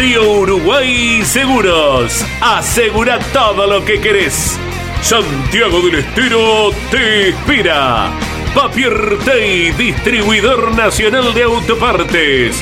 [0.00, 2.24] Río Uruguay Seguros.
[2.40, 4.58] Asegura todo lo que querés.
[5.02, 8.10] Santiago del Estero te inspira.
[8.54, 12.58] Papier Tay, distribuidor nacional de autopartes.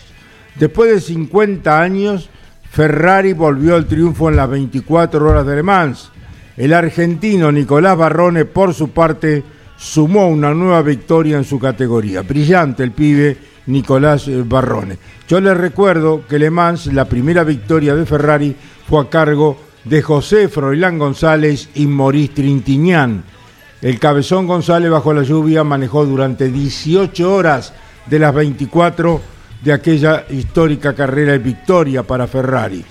[0.56, 2.28] Después de 50 años,
[2.68, 6.10] Ferrari volvió al triunfo en las 24 horas de Le Mans.
[6.56, 9.42] El argentino Nicolás Barrone, por su parte,
[9.76, 12.22] sumó una nueva victoria en su categoría.
[12.22, 14.98] Brillante el pibe Nicolás eh, Barrone.
[15.28, 18.54] Yo les recuerdo que Le Mans, la primera victoria de Ferrari,
[18.86, 23.24] fue a cargo de José Froilán González y Maurice Trintignán.
[23.80, 27.72] El cabezón González bajo la lluvia manejó durante 18 horas
[28.06, 29.20] de las 24
[29.62, 32.84] de aquella histórica carrera de victoria para Ferrari.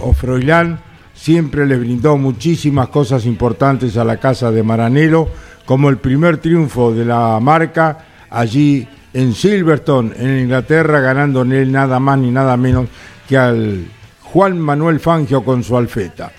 [0.00, 0.78] O Froilán
[1.20, 5.28] siempre le brindó muchísimas cosas importantes a la casa de Maranello,
[5.66, 7.98] como el primer triunfo de la marca
[8.30, 12.88] allí en Silverstone, en Inglaterra, ganando en él nada más ni nada menos
[13.28, 13.84] que al
[14.22, 16.32] Juan Manuel Fangio con su alfeta.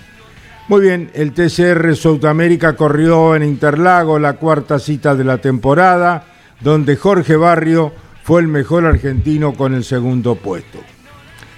[0.68, 6.24] Muy bien, el TCR Sudamérica corrió en Interlago la cuarta cita de la temporada,
[6.60, 10.80] donde Jorge Barrio fue el mejor argentino con el segundo puesto.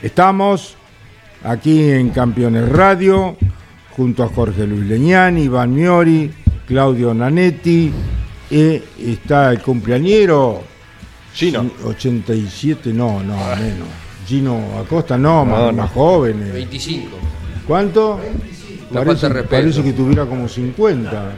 [0.02, 0.75] Estamos
[1.44, 3.36] aquí en Campeones Radio,
[3.96, 6.31] junto a Jorge Luis Leñani, Iván Miori,
[6.68, 7.92] Claudio Nanetti,
[8.50, 10.62] y está el cumpleañero.
[11.34, 11.70] Gino.
[11.86, 13.88] 87, no, no, menos.
[14.28, 15.74] Gino Acosta, no, más, No, no.
[15.84, 16.54] más jóvenes.
[16.54, 17.18] 25.
[17.68, 18.20] ¿Cuánto?
[18.92, 19.50] La Parece, falta de respeto.
[19.62, 21.31] parece que tuviera como 50.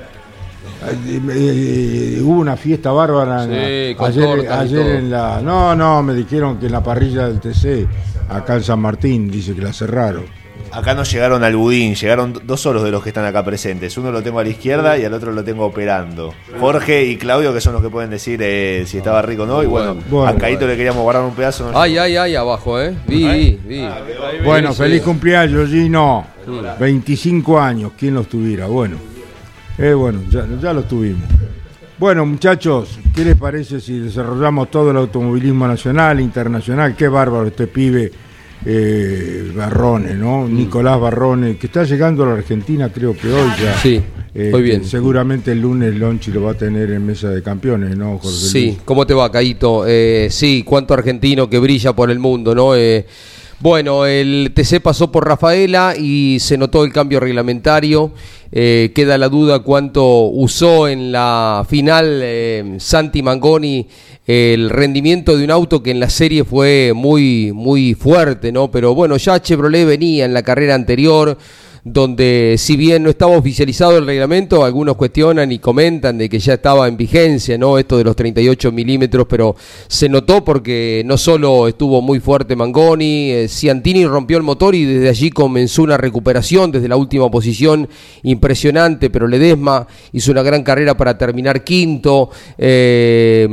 [0.87, 6.03] Eh, eh, hubo una fiesta bárbara en Sí, la- con ayer, en la no no
[6.03, 7.87] me dijeron que en la parrilla del TC
[8.29, 10.23] acá en San Martín dice que la cerraron
[10.71, 13.97] Acá no llegaron al budín, llegaron dos solos de los que están acá presentes.
[13.97, 16.33] Uno lo tengo a la izquierda y al otro lo tengo operando.
[16.59, 19.63] Jorge y Claudio, que son los que pueden decir eh, si estaba rico o no.
[19.63, 20.27] Y bueno, Bueno.
[20.27, 21.71] a Caíto le queríamos guardar un pedazo.
[21.71, 22.93] no Ay, ay, ay, abajo, ¿eh?
[23.07, 23.87] Vi, vi, vi.
[24.43, 25.05] bueno Sí, feliz sí.
[25.05, 26.25] cumpleaños Gino
[26.77, 28.97] 25 años quién los tuviera bueno
[29.77, 31.23] eh, bueno ya, ya los tuvimos
[31.97, 37.67] bueno muchachos qué les parece si desarrollamos todo el automovilismo nacional internacional qué bárbaro este
[37.67, 38.11] pibe
[38.67, 40.47] eh, Barrone, ¿no?
[40.47, 40.55] Mm.
[40.55, 43.77] Nicolás Barrone, que está llegando a la Argentina, creo que hoy ya.
[43.77, 44.01] Sí,
[44.33, 44.83] Eh, muy bien.
[44.83, 48.65] Seguramente el lunes Lonchi lo va a tener en mesa de campeones, ¿no, Jorge Sí,
[48.65, 48.77] Luis?
[48.83, 49.85] ¿cómo te va, Caito?
[49.87, 52.75] Eh, sí, cuánto argentino que brilla por el mundo, ¿no?
[52.75, 53.05] Eh,
[53.59, 58.11] bueno, el TC pasó por Rafaela y se notó el cambio reglamentario.
[58.51, 63.87] Eh, queda la duda cuánto usó en la final eh, Santi Mangoni
[64.25, 68.71] el rendimiento de un auto que en la serie fue muy, muy fuerte, ¿no?
[68.71, 71.37] Pero bueno, ya Chevrolet venía en la carrera anterior
[71.85, 76.55] donde si bien no estaba oficializado el reglamento, algunos cuestionan y comentan de que ya
[76.55, 77.77] estaba en vigencia, ¿no?
[77.77, 79.55] Esto de los 38 milímetros, pero
[79.87, 84.83] se notó porque no solo estuvo muy fuerte Mangoni, eh, Ciantini rompió el motor y
[84.83, 87.87] desde allí comenzó una recuperación desde la última posición
[88.23, 93.47] impresionante, pero Ledesma hizo una gran carrera para terminar quinto, eh,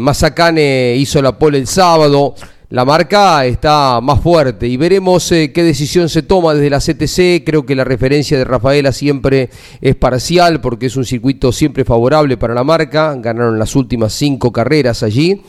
[0.96, 2.34] hizo la pole el sábado,
[2.72, 7.44] la marca está más fuerte y veremos eh, qué decisión se toma desde la CTC.
[7.44, 9.50] Creo que la referencia de Rafaela siempre
[9.82, 13.14] es parcial porque es un circuito siempre favorable para la marca.
[13.16, 15.42] Ganaron las últimas cinco carreras allí.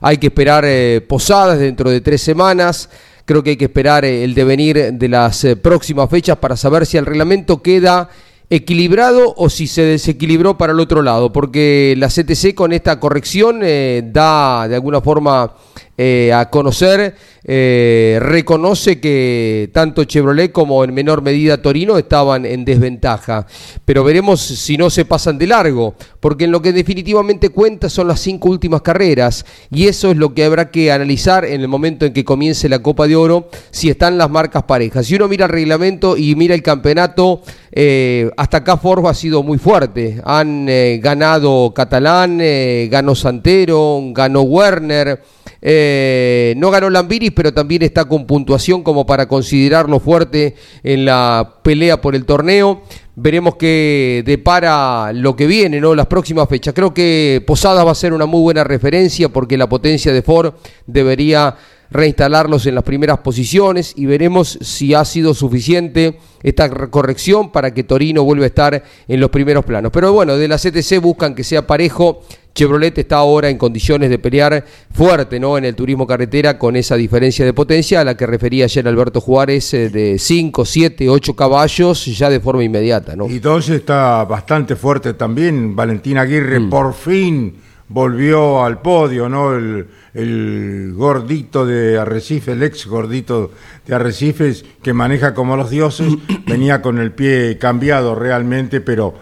[0.00, 2.88] Hay que esperar eh, posadas dentro de tres semanas.
[3.26, 6.96] Creo que hay que esperar eh, el devenir de las próximas fechas para saber si
[6.96, 8.08] el reglamento queda
[8.48, 13.60] equilibrado o si se desequilibró para el otro lado, porque la CTC con esta corrección
[13.60, 15.54] da de alguna forma
[16.02, 17.14] eh, a conocer,
[17.44, 23.46] eh, reconoce que tanto Chevrolet como en menor medida Torino estaban en desventaja.
[23.84, 28.08] Pero veremos si no se pasan de largo, porque en lo que definitivamente cuenta son
[28.08, 32.06] las cinco últimas carreras y eso es lo que habrá que analizar en el momento
[32.06, 35.04] en que comience la Copa de Oro, si están las marcas parejas.
[35.04, 37.42] Si uno mira el reglamento y mira el campeonato,
[37.72, 40.18] eh, hasta acá Ford ha sido muy fuerte.
[40.24, 40.64] Han
[41.02, 42.40] ganado Catalán,
[42.88, 45.20] ganó Santero, ganó Werner.
[45.62, 51.56] Eh, no ganó Lambiris, pero también está con puntuación como para considerarlo fuerte en la
[51.62, 52.82] pelea por el torneo.
[53.16, 55.94] Veremos qué depara lo que viene, ¿no?
[55.94, 56.72] Las próximas fechas.
[56.72, 60.54] Creo que Posadas va a ser una muy buena referencia porque la potencia de Ford
[60.86, 61.56] debería
[61.90, 67.82] reinstalarlos en las primeras posiciones y veremos si ha sido suficiente esta corrección para que
[67.82, 69.90] Torino vuelva a estar en los primeros planos.
[69.92, 72.22] Pero bueno, de la CTC buscan que sea parejo.
[72.54, 75.56] Chevrolet está ahora en condiciones de pelear fuerte ¿no?
[75.56, 79.20] en el turismo carretera con esa diferencia de potencia a la que refería ayer Alberto
[79.20, 83.16] Juárez eh, de 5, 7, 8 caballos ya de forma inmediata.
[83.16, 83.26] ¿no?
[83.26, 85.76] Y dos está bastante fuerte también.
[85.76, 86.70] Valentín Aguirre mm.
[86.70, 87.54] por fin
[87.90, 89.52] volvió al podio, ¿no?
[89.54, 93.50] El, el, gordito de Arrecife, el ex gordito
[93.84, 96.14] de Arrecifes, que maneja como los dioses,
[96.46, 99.14] venía con el pie cambiado realmente, pero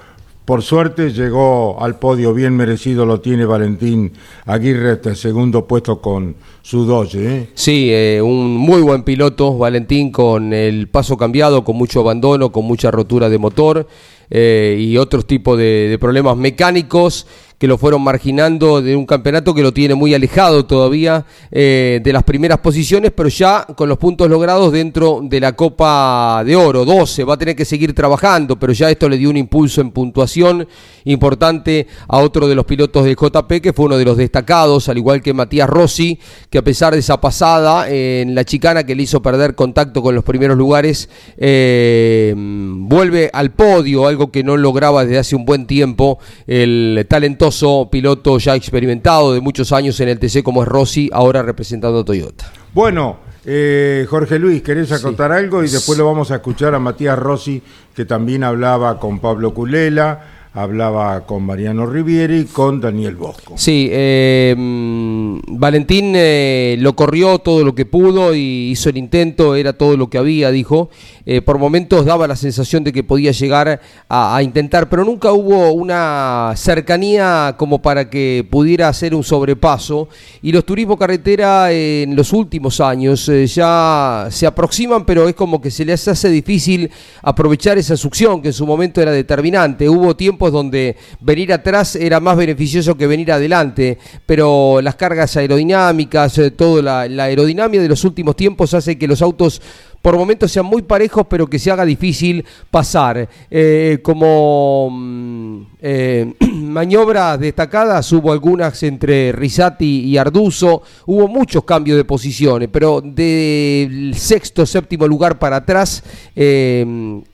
[0.49, 4.15] por suerte llegó al podio bien merecido, lo tiene Valentín
[4.47, 7.37] Aguirre hasta el segundo puesto con su Doge.
[7.37, 7.49] ¿eh?
[7.53, 12.65] Sí, eh, un muy buen piloto, Valentín, con el paso cambiado, con mucho abandono, con
[12.65, 13.87] mucha rotura de motor
[14.31, 17.27] eh, y otros tipos de problemas mecánicos
[17.59, 22.13] que lo fueron marginando de un campeonato que lo tiene muy alejado todavía eh, de
[22.13, 26.85] las primeras posiciones, pero ya con los puntos logrados dentro de la Copa de Oro,
[26.85, 29.91] 12, va a tener que seguir trabajando, pero ya esto le dio un impulso en
[29.91, 30.69] puntuación
[31.05, 34.99] importante a otro de los pilotos del JP, que fue uno de los destacados, al
[34.99, 36.21] igual que Matías Rossi,
[36.51, 40.15] que a pesar de esa pasada en la chicana que le hizo perder contacto con
[40.15, 45.67] los primeros lugares, eh, vuelve al podio, algo que no lograba desde hace un buen
[45.67, 47.48] tiempo el talentoso
[47.91, 52.05] piloto ya experimentado de muchos años en el TC como es Rossi, ahora representando a
[52.05, 52.51] Toyota.
[52.73, 55.65] Bueno, eh, Jorge Luis, ¿querés acotar algo?
[55.65, 57.63] Y después lo vamos a escuchar a Matías Rossi,
[57.95, 63.55] que también hablaba con Pablo Culela hablaba con Mariano Rivieri y con Daniel Bosco.
[63.57, 69.73] Sí, eh, Valentín eh, lo corrió todo lo que pudo y hizo el intento, era
[69.73, 70.91] todo lo que había, dijo.
[71.27, 75.73] Eh, por momentos daba la sensación de que podía llegar a, intentar, pero nunca hubo
[75.73, 80.09] una cercanía como para que pudiera hacer un sobrepaso.
[80.41, 85.71] Y los turismo carretera en los últimos años ya se aproximan, pero es como que
[85.71, 86.91] se les hace difícil
[87.23, 89.89] aprovechar esa succión que en su momento era determinante.
[89.89, 96.51] Hubo donde venir atrás era más beneficioso que venir adelante, pero las cargas aerodinámicas, eh,
[96.51, 99.61] toda la, aerodinámica de los últimos tiempos hace que los autos
[100.03, 103.29] por momentos sean muy parejos, pero que se haga difícil pasar.
[103.51, 111.97] Eh, como mm, eh, maniobras destacadas, hubo algunas entre Risati y Arduzo, hubo muchos cambios
[111.97, 116.03] de posiciones, pero del sexto, séptimo lugar para atrás,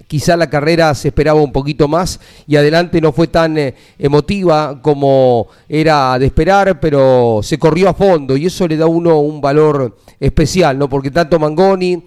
[0.06, 4.80] quizá la carrera se esperaba un poquito más y adelante no fue tan eh, emotiva
[4.80, 9.18] como era de esperar, pero se corrió a fondo y eso le da a uno
[9.20, 10.88] un valor especial, ¿no?
[10.88, 12.00] Porque tanto Mangoni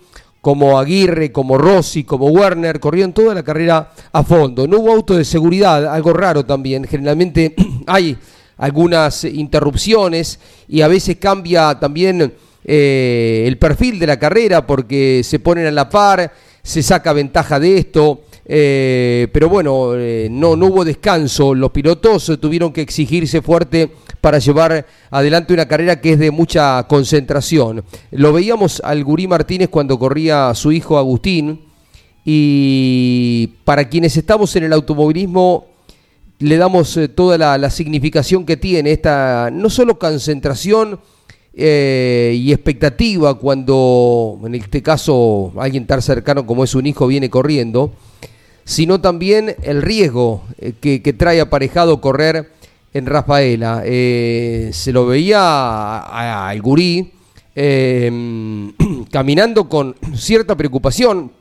[0.48, 4.66] como Aguirre, como Rossi, como Werner, corrieron toda la carrera a fondo.
[4.66, 6.86] No hubo auto de seguridad, algo raro también.
[6.86, 7.54] Generalmente
[7.86, 8.18] hay
[8.56, 10.40] algunas interrupciones
[10.70, 15.72] y a veces cambia también eh, el perfil de la carrera porque se ponen a
[15.72, 16.32] la par
[16.64, 18.22] se saca ventaja de esto.
[18.50, 21.54] Eh, pero bueno, eh, no, hubo descanso.
[21.54, 26.84] Los pilotos tuvieron que exigirse fuerte para llevar adelante una carrera que es de mucha
[26.88, 27.84] concentración.
[28.12, 31.62] Lo veíamos al Gurí Martínez cuando corría su hijo Agustín.
[32.24, 35.66] Y para quienes estamos en el automovilismo,
[36.40, 41.00] le damos eh, toda la, significación que tiene esta no solo concentración,
[41.60, 47.94] y expectativa cuando, en este caso, alguien tan cercano como es un hijo viene corriendo,
[48.68, 52.52] sino también el riesgo eh, que, trae aparejado correr
[52.94, 53.82] en Rafaela.
[53.86, 56.00] Eh, se lo veía
[56.50, 57.14] al gurí
[59.10, 61.32] caminando con cierta preocupación.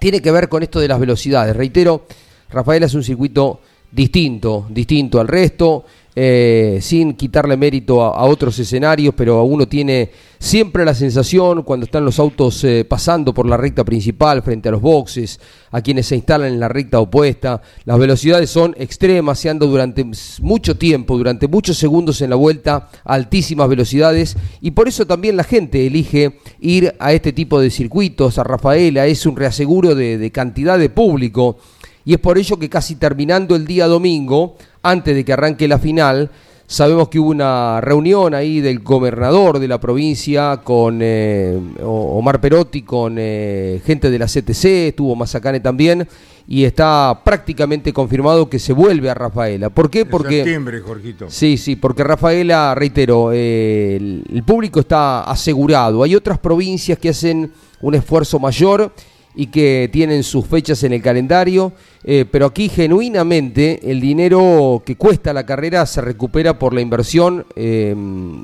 [0.00, 1.54] Tiene que ver con esto de las velocidades.
[1.54, 2.06] Reitero,
[2.50, 3.60] Rafaela es un circuito
[3.92, 5.84] distinto, distinto al resto.
[6.16, 12.04] Eh, sin quitarle mérito a, otros escenarios, pero uno tiene siempre la sensación cuando están
[12.04, 15.40] los autos eh, pasando por la recta principal frente a los boxes,
[15.72, 20.06] a quienes se instalan en la recta opuesta, las velocidades son extremas, se anda durante
[20.40, 25.42] mucho tiempo, durante muchos segundos en la vuelta altísimas velocidades y por eso también la
[25.42, 30.78] gente elige ir a este tipo de circuitos, a Rafaela, es un reaseguro de cantidad
[30.78, 31.58] de público
[32.04, 35.78] y es por ello que casi terminando el día domingo, antes de que arranque la
[35.78, 36.30] final,
[36.66, 42.82] sabemos que hubo una reunión ahí del gobernador de la provincia con eh, Omar Perotti,
[42.82, 46.06] con eh, gente de la CTC, estuvo Mazacane también,
[46.46, 49.70] y está prácticamente confirmado que se vuelve a Rafaela.
[49.70, 50.04] ¿Por qué?
[50.04, 50.36] Porque...
[50.36, 51.26] septiembre, Jorgito.
[51.30, 56.02] Sí, sí, porque Rafaela, reitero, eh, el público está asegurado.
[56.02, 58.92] Hay otras provincias que hacen un esfuerzo mayor
[59.34, 61.72] y que tienen sus fechas en el calendario,
[62.04, 67.46] eh, pero aquí genuinamente el dinero que cuesta la carrera se recupera por la inversión,
[67.56, 67.96] eh,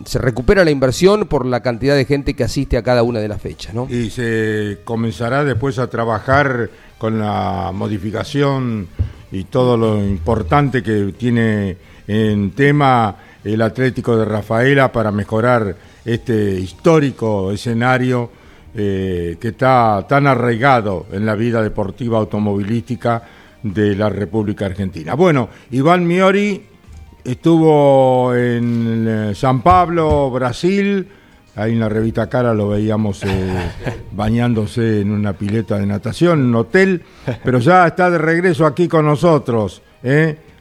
[0.05, 3.29] se recupera la inversión por la cantidad de gente que asiste a cada una de
[3.29, 3.75] las fechas.
[3.75, 3.87] ¿no?
[3.89, 8.89] Y se comenzará después a trabajar con la modificación
[9.33, 11.77] y todo lo importante que tiene
[12.09, 18.31] en tema el Atlético de Rafaela para mejorar este histórico escenario
[18.73, 23.21] eh, que está tan arraigado en la vida deportiva automovilística
[23.63, 25.15] de la República Argentina.
[25.15, 26.63] Bueno, Iván Miori
[27.25, 31.05] estuvo en eh, San Pablo, Brasil.
[31.57, 33.73] Ahí en la revista Cara lo veíamos eh,
[34.13, 37.03] bañándose en una pileta de natación, en un hotel,
[37.43, 39.83] pero ya está de regreso aquí con nosotros.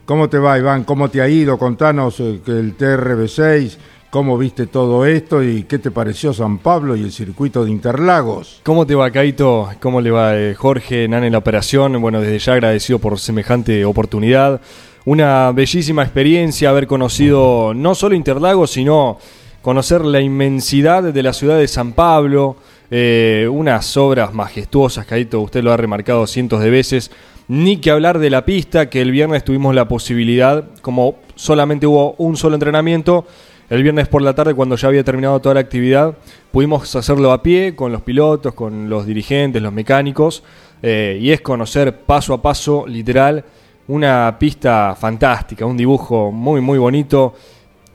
[0.04, 0.84] ¿Cómo te va, Iván?
[0.84, 1.60] ¿Cómo te ha ido?
[1.60, 3.78] Contanos que el TRB6
[4.10, 8.60] ¿Cómo viste todo esto y qué te pareció San Pablo y el circuito de Interlagos?
[8.63, 9.70] ¿Cómo te va, Caito?
[9.80, 12.01] ¿Cómo le va eh, Jorge, Nan en la operación?
[12.01, 14.62] Bueno, desde ya agradecido por semejante oportunidad.
[15.06, 19.20] Una bellísima experiencia haber conocido no solo Interlagos, sino
[19.62, 22.56] conocer la inmensidad de la ciudad de San Pablo.
[22.89, 27.12] Eh, unas obras majestuosas, Caito, usted lo ha remarcado cientos de veces.
[27.48, 32.16] Ni que hablar de la pista, que el viernes tuvimos la posibilidad, como solamente hubo
[32.18, 33.28] un solo entrenamiento,
[33.70, 36.16] el viernes por la tarde, cuando ya había terminado toda la actividad,
[36.52, 40.44] pudimos hacerlo a pie con los pilotos, con los dirigentes, los mecánicos,
[40.82, 43.44] eh, y es conocer paso a paso, literal,
[43.88, 47.36] una pista fantástica, un dibujo muy, muy bonito.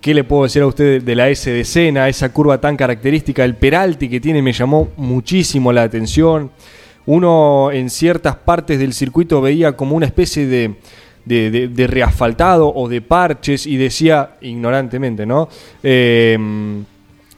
[0.00, 3.44] ¿Qué le puedo decir a usted de la S de escena, esa curva tan característica,
[3.44, 6.50] el peralti que tiene me llamó muchísimo la atención.
[7.06, 10.76] Uno en ciertas partes del circuito veía como una especie de,
[11.24, 15.48] de, de, reasfaltado o de parches y decía ignorantemente, ¿no?
[15.82, 16.38] Eh,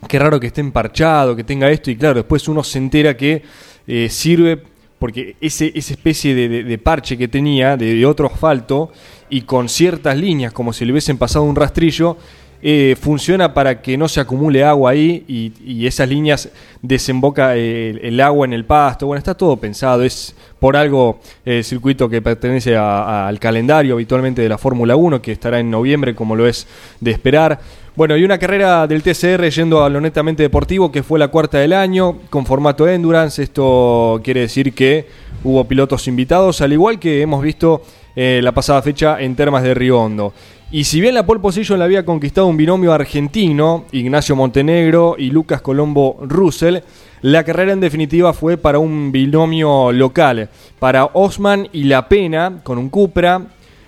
[0.07, 3.43] qué raro que esté emparchado, que tenga esto y claro, después uno se entera que
[3.87, 4.61] eh, sirve
[4.99, 8.91] porque ese, esa especie de, parche que tenía de, otro asfalto
[9.29, 12.17] y con ciertas líneas como si le hubiesen pasado un rastrillo,
[12.61, 16.49] eh, funciona para que no se acumule agua ahí y, esas líneas
[16.81, 19.07] desemboca el, agua en el pasto.
[19.07, 24.49] Bueno, está todo pensado, es por algo el circuito que pertenece al calendario habitualmente de
[24.49, 26.67] la Fórmula 1, que estará en noviembre como lo es
[26.99, 27.59] de esperar.
[27.95, 31.57] Bueno, y una carrera del TCR yendo a lo netamente deportivo, que fue la cuarta
[31.57, 33.41] del año, con formato Endurance.
[33.41, 35.07] Esto quiere decir que
[35.43, 37.81] hubo pilotos invitados, al igual que hemos visto
[38.15, 40.33] eh, la pasada fecha en Termas de Río Hondo.
[40.69, 45.29] Y si bien la pole position la había conquistado un binomio argentino, Ignacio Montenegro y
[45.29, 46.79] Lucas Colombo Russell,
[47.21, 52.77] la carrera en definitiva fue para un binomio local, para Osman y La Pena con
[52.77, 53.43] un Cupra.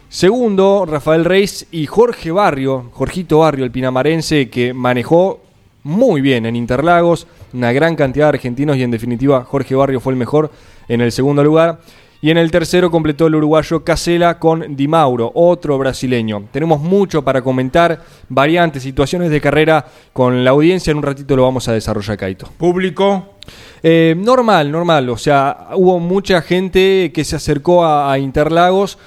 [0.08, 5.42] Segundo, Rafael Reis y Jorge Barrio, Jorgito Barrio, el pinamarense que manejó
[5.84, 10.14] muy bien en Interlagos, una gran cantidad de argentinos y en definitiva Jorge Barrio fue
[10.14, 10.50] el mejor
[10.88, 11.82] en el segundo lugar.
[12.22, 16.44] Y en el tercero completó el uruguayo Casela con Di Mauro, otro brasileño.
[16.52, 20.92] Tenemos mucho para comentar, variantes, situaciones de carrera con la audiencia.
[20.92, 22.50] En un ratito lo vamos a desarrollar, Kaito.
[22.58, 23.36] ¿Público?
[23.82, 25.10] Eh, normal, normal.
[25.10, 28.98] O sea, hubo mucha gente que se acercó a, Interlagos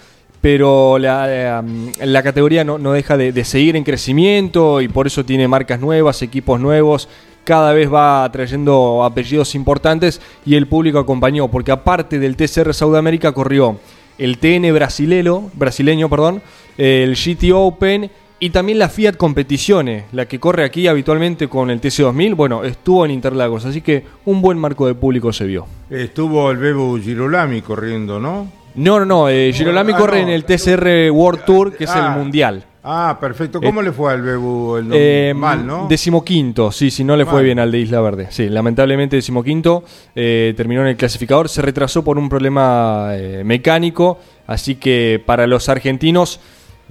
[0.41, 1.63] pero la,
[2.01, 6.21] la categoría no, deja de, de, seguir en crecimiento y por eso tiene marcas nuevas,
[6.21, 7.09] equipos nuevos
[7.45, 13.33] cada vez va trayendo apellidos importantes y el público acompañó, porque aparte del TCR Sudamérica
[13.33, 13.79] corrió
[14.19, 16.43] el TN brasilero, brasileño, perdón,
[16.79, 21.81] el GT Open y también la Fiat Competizione, la que corre aquí habitualmente con el
[21.81, 25.67] TC2000, bueno, estuvo en Interlagos, así que un buen marco de público se vio.
[25.89, 28.49] Estuvo el Bebu Girolami corriendo, ¿no?
[28.75, 32.01] No, no, no, eh, Girolami ah, corre en el TCR World Tour, que es el
[32.03, 32.17] ah.
[32.17, 32.65] Mundial.
[32.85, 33.61] Ah, perfecto.
[33.61, 35.87] ¿Cómo eh, le fue al Bebu el eh, mal, no?
[35.89, 38.27] Decimoquinto, sí, sí, no le fue bien al de Isla Verde.
[38.31, 39.85] Sí, lamentablemente decimoquinto,
[40.17, 45.47] eh, terminó en el clasificador, se retrasó por un problema eh, mecánico, Así que para
[45.47, 46.41] los argentinos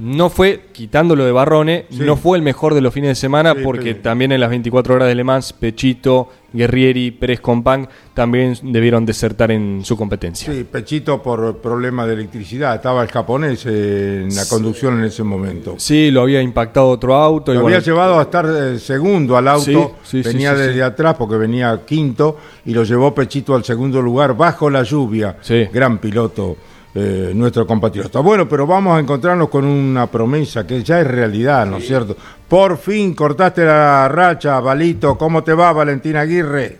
[0.01, 1.99] no fue, quitándolo de Barrone, Sí.
[2.01, 4.49] no fue el mejor de los fines de semana Sí, porque pero- también en las
[4.49, 10.51] 24 horas de Le Mans, Pechito, Guerrieri, Pérez Compán también debieron desertar en su competencia.
[10.51, 12.75] Sí, Pechito por problema de electricidad.
[12.75, 15.75] Estaba el japonés en la conducción en ese momento.
[15.77, 17.51] Sí, lo había impactado otro auto.
[17.51, 21.35] y Lo bueno, había llevado a estar eh, segundo al auto, venía desde atrás porque
[21.37, 25.37] venía quinto y lo llevó Pechito al segundo lugar bajo la lluvia.
[25.41, 25.67] Sí.
[25.71, 26.57] Gran piloto,
[26.93, 28.19] eh, nuestro compatriota.
[28.19, 32.17] Bueno, pero vamos a encontrarnos con una promesa que ya es realidad, ¿no es cierto?
[32.47, 35.17] Por fin cortaste la racha, Valito.
[35.17, 36.77] ¿Cómo te va, Valentín Aguirre?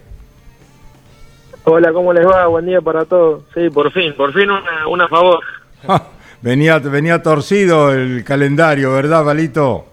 [1.64, 2.48] Hola, ¿cómo les va?
[2.48, 3.44] Buen día para todos.
[3.54, 5.40] Sí, por fin, por fin una, una favor.
[6.42, 9.86] venía, venía torcido el calendario, ¿verdad, Valito?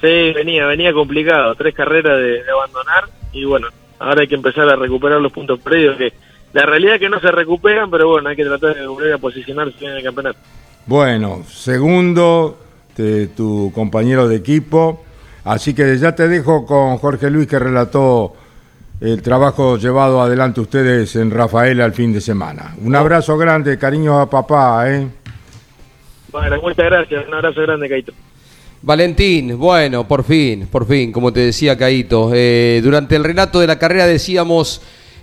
[0.00, 1.54] Sí, venía, venía complicado.
[1.56, 5.58] Tres carreras de, de abandonar y bueno, ahora hay que empezar a recuperar los puntos
[5.60, 6.12] perdidos que
[6.52, 9.18] la realidad es que no se recuperan, pero bueno, hay que tratar de volver a
[9.18, 10.38] posicionarse en el campeonato.
[10.86, 12.58] Bueno, segundo,
[12.94, 15.04] te- tu compañero de equipo.
[15.44, 18.34] Así que ya te dejo con Jorge Luis que relató
[19.00, 22.74] el trabajo llevado adelante ustedes en Rafaela el fin de semana.
[22.84, 25.08] Un abrazo grande, cariños a papá, ¿eh?
[26.30, 27.26] Bueno, muchas gracias.
[27.26, 28.12] Un abrazo grande, Caito.
[28.82, 33.66] Valentín, bueno, por fin, por fin, como te decía Caito, eh, durante el relato de
[33.66, 34.80] la carrera decíamos,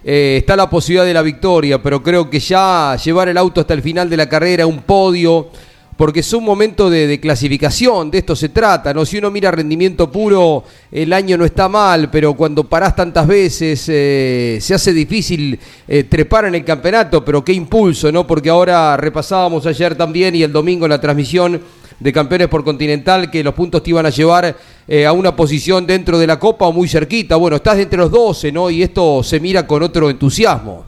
[0.09, 3.73] eh, está la posibilidad de la victoria, pero creo que ya llevar el auto hasta
[3.73, 5.49] el final de la carrera, un podio,
[5.97, 9.05] porque es un momento de, de clasificación, de esto se trata, ¿no?
[9.05, 13.83] Si uno mira rendimiento puro, el año no está mal, pero cuando parás tantas veces
[13.89, 15.59] eh, se hace difícil
[15.89, 18.25] eh, trepar en el campeonato, pero qué impulso, ¿no?
[18.25, 21.59] Porque ahora repasábamos ayer también y el domingo en la transmisión
[21.99, 24.55] de campeones por continental que los puntos te iban a llevar
[24.87, 27.35] eh, a una posición dentro de la copa o muy cerquita.
[27.35, 28.69] Bueno, estás entre los 12, ¿no?
[28.69, 30.85] Y esto se mira con otro entusiasmo.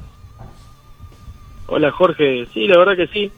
[1.68, 2.48] Hola, Jorge.
[2.54, 3.32] Sí, la verdad que sí.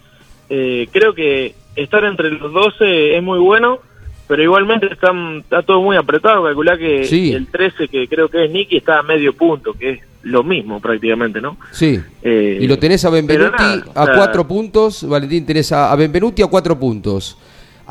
[0.50, 3.80] Eh, creo que estar entre los 12 es muy bueno,
[4.28, 6.44] pero igualmente están, está todo muy apretado.
[6.44, 7.32] Calculá que Sí.
[7.34, 10.80] el 13, que creo que es Nicky, está a medio punto, que es lo mismo
[10.80, 11.58] prácticamente, ¿no?
[11.72, 12.00] Sí.
[12.22, 15.92] Eh, y lo tenés a Benvenuti nada, a o sea, cuatro puntos, Valentín, tenés a,
[15.92, 17.38] a Benvenuti a cuatro puntos.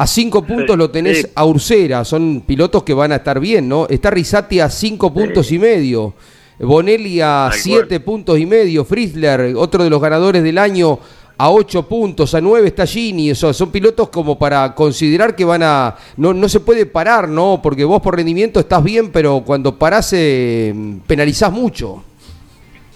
[0.00, 1.26] A cinco puntos lo tenés sí.
[1.34, 3.86] a Ursera, son pilotos que van a estar bien, ¿no?
[3.86, 6.14] Está Risati a cinco puntos y medio,
[6.58, 10.98] Bonelli a siete puntos y medio, Frizzler, otro de los ganadores del año,
[11.36, 15.44] a ocho puntos, a nueve está Gini, o sea, son pilotos como para considerar que
[15.44, 15.96] van a...
[16.16, 17.60] No, no se puede parar, ¿no?
[17.62, 20.74] Porque vos por rendimiento estás bien, pero cuando parás eh,
[21.06, 22.02] penalizás mucho.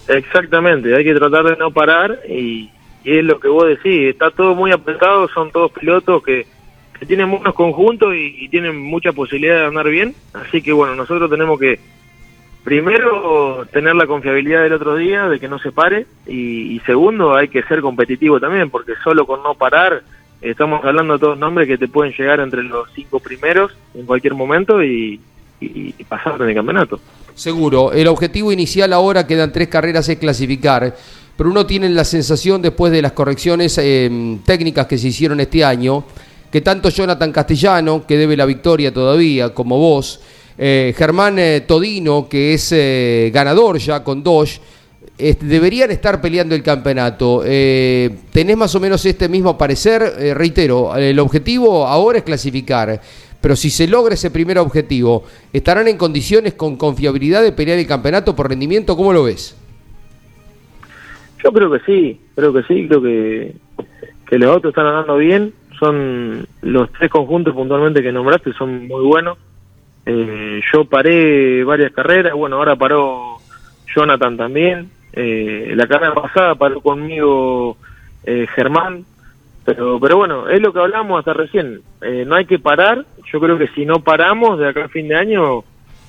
[0.07, 2.71] Exactamente, hay que tratar de no parar y,
[3.03, 6.47] y es lo que vos decís, está todo muy apretado, son todos pilotos que,
[6.99, 11.29] que tienen buenos conjuntos y, tienen mucha posibilidad de andar bien, así que bueno, nosotros
[11.29, 11.79] tenemos que
[12.63, 17.47] primero tener la confiabilidad del otro día de que no se pare y, segundo hay
[17.47, 20.03] que ser competitivo también, porque solo con no parar
[20.41, 24.35] estamos hablando de todos nombres que te pueden llegar entre los cinco primeros en cualquier
[24.35, 25.19] momento y,
[25.59, 26.99] y, y pasarte en el campeonato.
[27.35, 27.91] Seguro.
[27.91, 30.95] El objetivo inicial ahora quedan tres carreras es clasificar,
[31.37, 35.63] pero uno tiene la sensación después de las correcciones eh, técnicas que se hicieron este
[35.63, 36.05] año,
[36.55, 40.21] que tanto Jonathan Castellano, que debe la victoria todavía, como vos,
[40.57, 44.23] eh, Germán eh, Todino, que es eh, ganador ya con
[45.17, 47.41] eh, deberían estar peleando el campeonato.
[47.41, 50.01] ¿Tenés más o menos este mismo parecer?
[50.33, 53.01] Reitero, el objetivo ahora es clasificar.
[53.41, 57.85] Pero si se logra ese primer objetivo, ¿estarán en condiciones con confiabilidad de pelear el
[57.85, 58.95] campeonato por rendimiento?
[58.95, 59.57] ¿Cómo lo ves?
[61.43, 63.55] Yo creo que sí, creo que sí, creo que,
[64.29, 65.53] que los autos están andando bien.
[65.79, 69.37] Son los tres conjuntos puntualmente que nombraste, son muy buenos.
[70.05, 73.37] Eh, yo paré varias carreras, bueno, ahora paró
[73.95, 74.89] Jonathan también.
[75.13, 77.77] Eh, la carrera pasada paró conmigo
[78.23, 79.05] eh, Germán.
[79.63, 81.81] Pero, pero bueno, es lo que hablamos hasta recién.
[82.01, 83.03] Eh, no hay que parar.
[83.31, 85.63] Yo creo que si no paramos de acá a fin de año,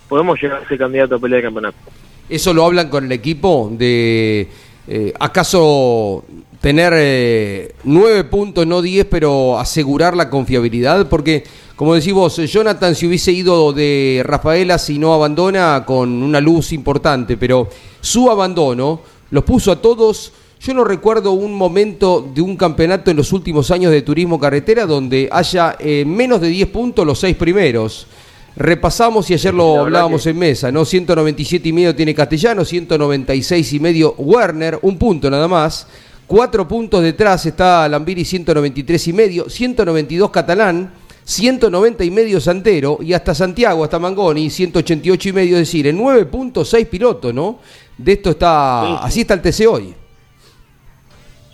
[0.09, 1.79] podemos llegar a ser candidato a pelea de campeonato.
[2.29, 3.70] ¿Eso lo hablan con el equipo?
[3.72, 4.48] De
[4.88, 6.25] eh, acaso
[6.61, 11.44] tener eh, nueve puntos, no diez, pero asegurar la confiabilidad, porque
[11.77, 16.72] como decís vos, Jonathan si hubiese ido de Rafaela si no abandona con una luz
[16.72, 17.68] importante, pero
[18.01, 20.33] su abandono los puso a todos.
[20.59, 24.87] Yo no recuerdo un momento de un campeonato en los últimos años de turismo carretera
[24.87, 28.07] donde haya eh, menos de 10 puntos los seis primeros.
[28.57, 30.85] Repasamos y ayer lo hablábamos que- en mesa, ¿no?
[30.85, 35.87] 197 y medio tiene Castellano, 196 y medio Werner, un punto nada más.
[36.27, 40.90] Cuatro puntos detrás está Lambiri 193 y medio, 192 Catalán,
[41.25, 45.99] 190 y medio Santero y hasta Santiago, hasta Mangoni 188 y medio, es decir, en
[45.99, 47.59] 9.6 pilotos, ¿no?
[47.99, 48.99] De esto está, Sí, sí.
[49.03, 49.95] así está el TC hoy.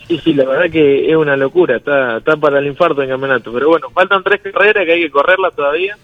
[0.07, 3.51] Sí, sí, la verdad que es una locura, está, está para el infarto en campeonato.
[3.53, 5.97] Pero bueno, faltan tres carreras que hay que correrlas todavía.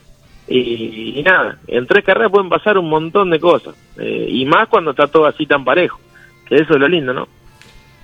[0.49, 3.75] Y, nada, en tres carreras pueden pasar un montón de cosas.
[3.97, 5.99] Eh, y más cuando está todo así tan parejo.
[6.47, 7.27] Que eso es lo lindo, ¿no?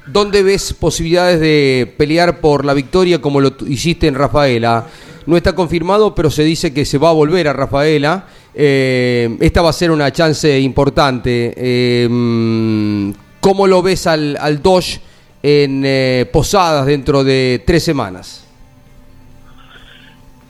[0.08, 4.86] ¿Dónde ves posibilidades de pelear por la victoria como lo hiciste en Rafaela?
[5.26, 8.28] No está confirmado, pero se dice que se va a volver a Rafaela.
[8.54, 11.54] Eh, esta va a ser una chance importante.
[11.58, 15.00] Eh, ¿Cómo lo ves al, al Dodge
[15.42, 18.45] en eh, Posadas dentro de tres semanas?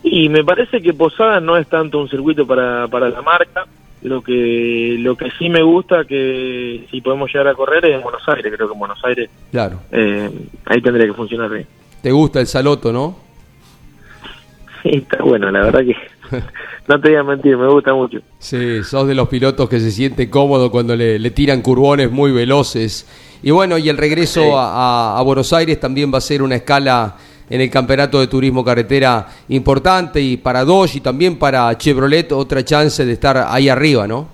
[0.08, 3.66] Y me parece que Posada no es tanto un circuito para, para la marca.
[4.04, 8.02] Lo que lo que sí me gusta que si podemos llegar a correr es en
[8.04, 8.54] Buenos Aires.
[8.56, 9.80] Creo que en Buenos Aires Claro.
[9.92, 10.30] eh,
[10.66, 11.66] ahí tendría que funcionar bien.
[12.04, 13.18] ¿Te gusta el Saloto, no?
[14.84, 15.96] Sí, está bueno, la verdad que
[16.88, 18.20] no te voy a mentir, me gusta mucho.
[18.38, 22.32] Sí, sos de los pilotos que se siente cómodo cuando le, le tiran curbones muy
[22.32, 23.08] veloces.
[23.42, 24.50] Y bueno, y el regreso Sí.
[24.54, 27.16] a, a- a Buenos Aires también va a ser una escala
[27.50, 32.64] en el campeonato de turismo carretera importante y para Dodge y también para Chevrolet otra
[32.64, 34.28] chance de estar ahí arriba, ¿no?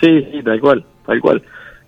[0.00, 1.42] Sí, sí, tal cual, tal cual.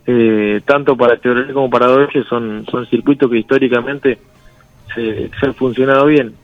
[0.06, 4.18] Eh, tanto para Chevrolet como para Dodge son, son circuitos que históricamente
[4.94, 6.34] se, se han funcionado bien.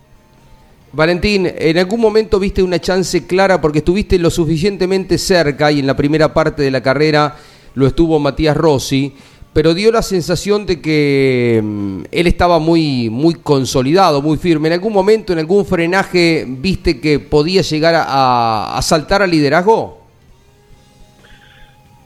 [0.93, 5.87] Valentín, ¿en algún momento viste una chance clara porque estuviste lo suficientemente cerca y en
[5.89, 7.35] la primera parte de la carrera
[7.75, 9.13] lo estuvo Matías Rossi,
[9.55, 14.69] pero dio la sensación de que mm, él estaba muy, muy consolidado, muy firme.
[14.69, 20.03] ¿En algún momento, en algún frenaje, viste que podía llegar a, a saltar al liderazgo?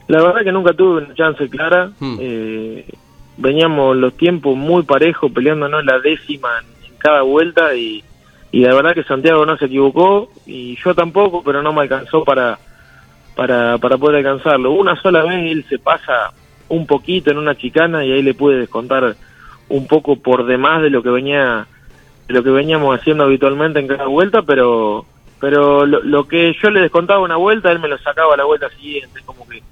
[0.09, 1.91] La verdad que nunca tuve una chance clara.
[1.99, 2.17] Hmm.
[2.21, 2.87] Eh,
[3.39, 8.05] veníamos los tiempos muy parejos, peleándonos la décima en, en cada vuelta y,
[8.53, 12.25] y la verdad que Santiago no se equivocó y yo tampoco, pero no me alcanzó
[12.25, 12.59] para,
[13.35, 14.73] para, para poder alcanzarlo.
[14.73, 16.33] Una sola vez él se pasa
[16.69, 19.17] un poquito en una chicana y ahí le pude descontar
[19.69, 21.67] un poco por demás de lo que venía
[22.27, 25.07] de lo que veníamos haciendo habitualmente en cada vuelta, pero
[25.41, 28.45] pero lo, lo que yo le descontaba una vuelta, él me lo sacaba a la
[28.45, 29.63] vuelta siguiente, como que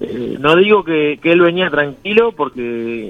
[0.00, 2.60] eh, no digo que, que él venía tranquilo, porque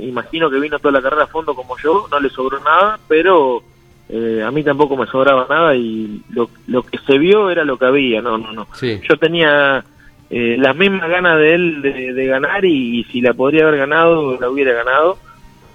[0.02, 3.62] imagino que vino toda la carrera a fondo como yo, no le sobró nada, pero
[4.08, 7.78] eh, a mí tampoco me sobraba nada y lo, lo que se vio era lo
[7.78, 8.66] que había, no, no, no.
[8.74, 9.00] Sí.
[9.08, 9.84] Yo tenía
[10.30, 13.78] eh, las mismas ganas de él de, de ganar y, y si la podría haber
[13.78, 15.18] ganado, la hubiera ganado,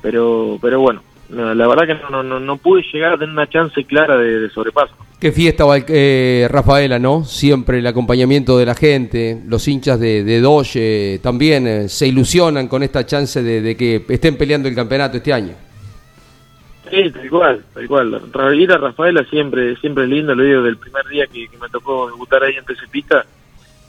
[0.02, 3.34] pero pero bueno, no, la verdad que no, no, no, no pude llegar a tener
[3.34, 4.96] una chance clara de, de sobrepaso.
[5.20, 7.26] Qué fiesta, eh, Rafaela, ¿no?
[7.26, 12.08] Siempre el acompañamiento de la gente, los hinchas de, de Dodge eh, también eh, se
[12.08, 15.54] ilusionan con esta chance de, de que estén peleando el campeonato este año.
[16.90, 18.22] Sí, tal cual, tal cual.
[18.56, 21.68] Ir a Rafaela siempre, siempre es lindo, lo digo del primer día que, que me
[21.68, 23.26] tocó debutar ahí en Pista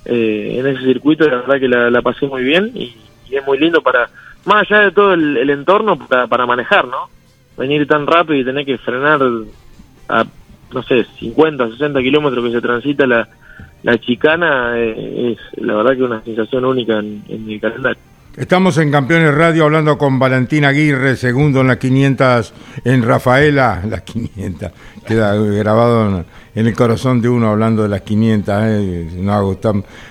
[0.04, 2.96] eh, en ese circuito, la verdad que la, la pasé muy bien y,
[3.30, 4.10] es muy lindo para,
[4.44, 7.08] más allá de todo el, el entorno, para, para manejar, ¿no?
[7.56, 9.20] Venir tan rápido y tener que frenar
[10.08, 10.24] a,
[10.72, 13.28] no sé, 50, 60 kilómetros que se transita la,
[13.84, 18.02] la chicana, eh, es la verdad que una sensación única en, en el calendario.
[18.36, 24.02] Estamos en Campeones Radio hablando con Valentín Aguirre, segundo en las 500 en Rafaela, las
[24.02, 24.70] 500,
[25.04, 29.10] queda grabado en, el corazón de uno hablando de las 500, ¿eh?
[29.16, 29.56] nos,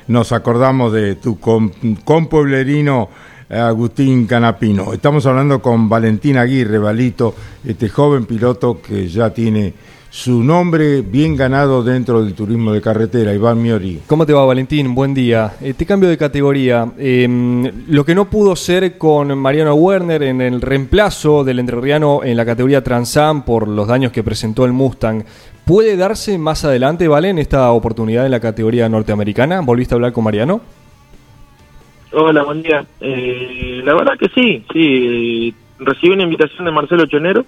[0.08, 1.72] nos acordamos de tu com-
[2.04, 3.10] compueblerino
[3.50, 4.94] Agustín Canapino.
[4.94, 7.34] Estamos hablando con Valentín Aguirre, Valito,
[7.66, 9.74] este joven piloto que ya tiene
[10.10, 14.02] su nombre bien ganado dentro del turismo de carretera, Iván Miori.
[14.08, 14.95] ¿Cómo te va, Valentín?
[14.95, 15.54] Buen día.
[15.62, 16.91] Eh, te cambio de categoría.
[16.98, 17.28] Eh,
[17.88, 22.45] lo que no pudo ser con Mariano Werner en el reemplazo del entrerriano en la
[22.45, 25.24] categoría Transam por los daños que presentó el Mustang,
[25.63, 29.62] ¿puede darse más adelante, Valen, esta oportunidad en la categoría norteamericana?
[29.62, 30.62] ¿Volviste a hablar con Mariano?
[32.12, 32.84] Hola, buen día.
[33.00, 35.54] Eh, la verdad que sí, sí.
[35.78, 37.45] recibí una invitación de Marcelo Chonero,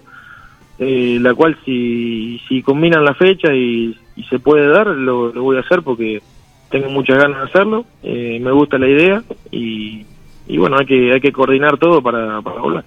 [0.82, 5.44] eh, la cual si, si combinan la fecha y, y se puede dar, lo, lo
[5.44, 6.22] voy a hacer porque
[6.70, 7.86] tengo muchas ganas de hacerlo.
[8.04, 10.06] eh, me gusta la idea y,
[10.48, 12.84] y bueno, hay que, hay que coordinar todo para, para volar.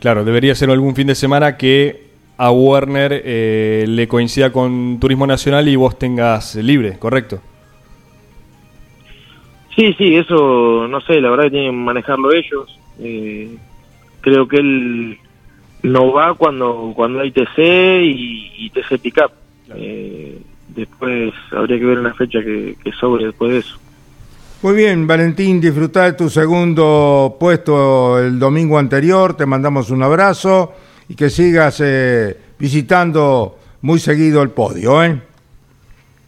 [0.00, 5.26] Claro, debería ser algún fin de semana que a Werner eh, le coincida con Turismo
[5.26, 7.40] Nacional y vos tengas libre, ¿correcto?
[9.76, 12.78] Sí, sí, eso no sé, la verdad que tienen que manejarlo ellos.
[12.98, 13.56] Eh,
[14.20, 15.18] creo que él
[15.82, 19.32] no va cuando cuando hay TC y, y TC Pickup.
[19.74, 23.78] Eh, después habría que ver una fecha que, que sobre después de eso.
[24.62, 30.72] Muy bien, Valentín, disfrutá de tu segundo puesto el domingo anterior, te mandamos un abrazo
[31.08, 35.02] y que sigas eh, visitando muy seguido el podio.
[35.02, 35.20] ¿eh?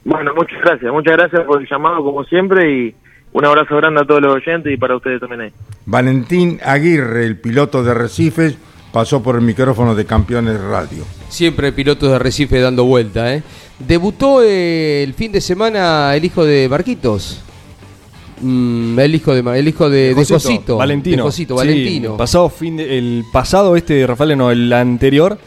[0.05, 2.95] Bueno, muchas gracias, muchas gracias por el llamado como siempre y
[3.33, 5.53] un abrazo grande a todos los oyentes y para ustedes también ahí.
[5.87, 8.59] Valentín Aguirre, el piloto de Recifes,
[8.95, 11.05] pasó por el micrófono de Campeones Radio.
[11.29, 13.43] Siempre pilotos de Recife dando vuelta, ¿eh?
[13.81, 17.41] Debutó eh, el fin de semana el hijo de Marquitos.
[18.41, 21.17] Mm, el hijo de el hijo de, de Josito, Valentino.
[21.17, 22.17] de Josito, Sí, Valentino.
[22.17, 25.39] pasado fin de- el pasado este Rafael no, el anterior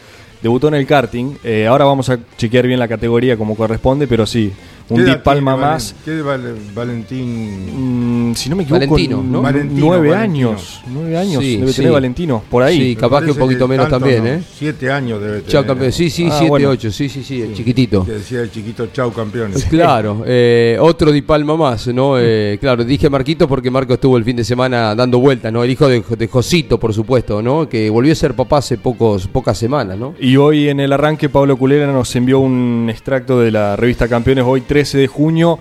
[0.42, 1.36] debutó en el karting.
[1.44, 4.52] Eh, ahora vamos a chequear bien la categoría como corresponde, pero sí,
[4.90, 5.96] un ¿Qué edad Deep Palma tiene más.
[6.06, 8.30] ¿Qué de Val- Valentín?
[8.32, 9.42] Mm, si no me equivoco, Valentino, ¿no?
[9.42, 10.50] Valentino, nueve Valentino.
[10.50, 10.82] años.
[10.88, 11.76] Nueve años Sí, debe sí.
[11.78, 12.78] tener Valentino, por ahí.
[12.80, 14.42] Sí, capaz que un poquito menos también, no, ¿eh?
[14.58, 15.52] Siete años debe tener.
[15.52, 15.92] Chao campeón.
[15.92, 16.70] Sí, sí, Ah, 7, bueno.
[16.70, 16.92] 8.
[16.92, 18.06] Sí, sí, sí, el chiquitito.
[18.06, 19.66] Que decía el chiquito chau campeones.
[19.70, 22.18] Claro, eh, otro Di Palma más, ¿no?
[22.18, 25.64] Eh, claro, dije Marquito porque Marco estuvo el fin de semana dando vueltas, ¿no?
[25.64, 27.68] El hijo de, de Josito, por supuesto, ¿no?
[27.70, 30.14] Que volvió a ser papá hace pocos, pocas semanas, ¿no?
[30.20, 34.46] Y hoy en el arranque Pablo Culera nos envió un extracto de la revista Campeones,
[34.48, 35.58] hoy 13 de junio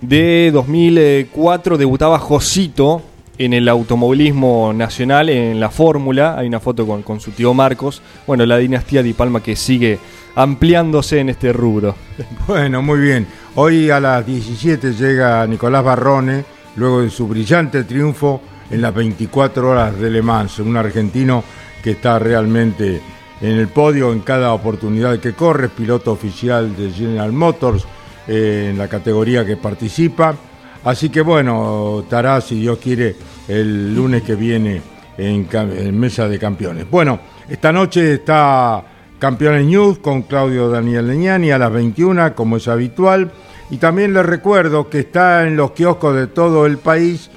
[0.00, 3.02] de 2004 debutaba Josito
[3.36, 8.46] en el automovilismo nacional, en la fórmula, hay una foto con, su tío Marcos, bueno,
[8.46, 9.98] la dinastía Di Palma que sigue
[10.36, 11.96] ampliándose en este rubro.
[12.46, 13.26] Bueno, muy bien.
[13.56, 16.44] Hoy a las 17 llega Nicolás Barrone,
[16.76, 21.42] luego de su brillante triunfo en las 24 horas de Le Mans, un argentino
[21.82, 23.00] que está realmente
[23.40, 27.84] en el podio en cada oportunidad que corre, piloto oficial de General Motors
[28.30, 30.34] en la categoría que participa.
[30.84, 33.16] Así que bueno, estará, si Dios quiere,
[33.48, 34.80] el lunes que viene
[35.18, 36.88] en Mesa de Campeones.
[36.88, 38.82] Bueno, esta noche está
[39.18, 43.32] Campeones News con Claudio Daniel Leñani a las 21, como es habitual.
[43.70, 47.30] Y también les recuerdo que está en los kioscos de todo el país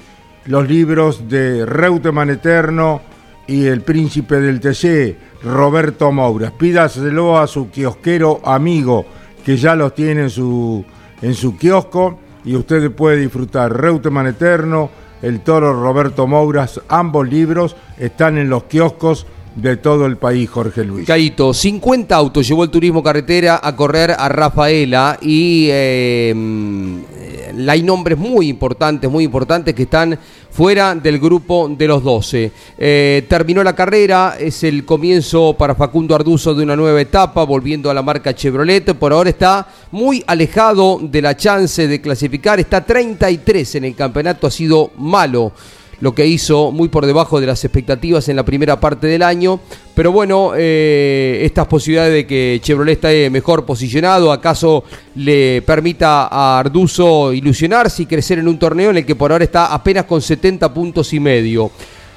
[0.46, 3.00] los libros de Reutemann Eterno
[3.46, 6.52] y El Príncipe del TC, Roberto Mouras.
[6.52, 9.04] Pídaselo a su kiosquero amigo
[9.44, 10.84] que ya los tiene en su,
[11.22, 14.90] en su kiosco y usted puede disfrutar Reutemann Eterno,
[15.22, 16.80] El Toro Roberto Mouras.
[16.88, 21.06] Ambos libros están en los kioscos de todo el país, Jorge Luis.
[21.06, 27.66] Caito, 50 autos llevó el turismo carretera a correr a Rafaela y eh, mm, eh,
[27.68, 30.18] hay nombres muy importantes, muy importantes que están
[30.54, 32.52] fuera del grupo de los 12.
[32.78, 37.90] Eh, terminó la carrera, es el comienzo para Facundo Arduzo de una nueva etapa, volviendo
[37.90, 38.94] a la marca Chevrolet.
[38.94, 44.46] Por ahora está muy alejado de la chance de clasificar, está 33 en el campeonato,
[44.46, 45.52] ha sido malo
[46.00, 49.60] lo que hizo muy por debajo de las expectativas en la primera parte del año.
[49.94, 56.58] Pero bueno, eh, estas posibilidades de que Chevrolet esté mejor posicionado, acaso le permita a
[56.58, 60.20] Arduzo ilusionarse y crecer en un torneo en el que por ahora está apenas con
[60.20, 61.70] 70 puntos y medio.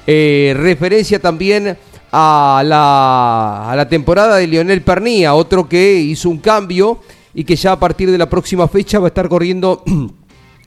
[0.06, 1.76] Eh, referencia también
[2.10, 6.98] a la, a la temporada de Lionel Pernía, otro que hizo un cambio
[7.34, 9.82] y que ya a partir de la próxima fecha va a estar corriendo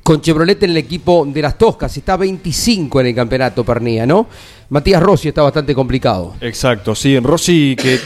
[0.03, 1.95] con Chevrolet en el equipo de las Toscas.
[1.95, 4.27] Está 25 en el campeonato Pernía, ¿no?
[4.69, 6.35] Matías Rossi está bastante complicado.
[6.41, 7.99] Exacto, sí, Rossi que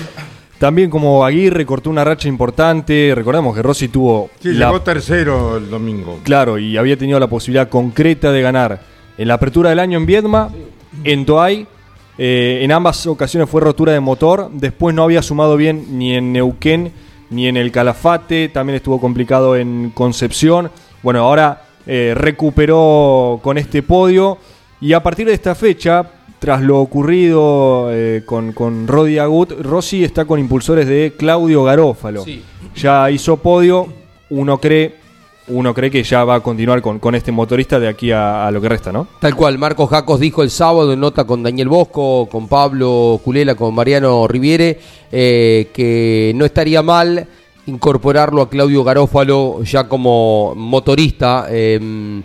[0.57, 5.57] también como Aguirre cortó una racha importante, recordemos que Rossi tuvo Sí, la llegó tercero
[5.57, 6.19] el domingo.
[6.23, 8.81] Claro, y había tenido la posibilidad concreta de ganar
[9.17, 10.49] en la apertura del año en Viedma,
[11.03, 11.67] en Toay.
[12.17, 14.49] eh, en ambas ocasiones fue rotura de motor.
[14.53, 16.91] Después no había sumado bien ni en Neuquén
[17.29, 18.49] ni en el Calafate.
[18.49, 20.71] También estuvo complicado en Concepción.
[21.03, 24.37] Bueno, ahora eh, recuperó con este podio.
[24.81, 30.03] Y a partir de esta fecha, tras lo ocurrido eh, con, con Rodi Agut, Rossi
[30.03, 32.23] está con impulsores de Claudio Garófalo.
[32.23, 32.43] Sí.
[32.75, 33.87] Ya hizo podio.
[34.29, 35.05] Uno cree
[35.47, 38.51] uno cree que ya va a continuar con, con este motorista de aquí a, a
[38.51, 39.07] lo que resta, ¿no?
[39.19, 43.55] Tal cual, Marcos Jacos dijo el sábado en nota con Daniel Bosco, con Pablo Culela,
[43.55, 44.79] con Mariano Riviere,
[45.11, 47.27] eh, que no estaría mal
[47.67, 51.47] incorporarlo a Claudio Garófalo ya como motorista.
[51.49, 52.21] eh,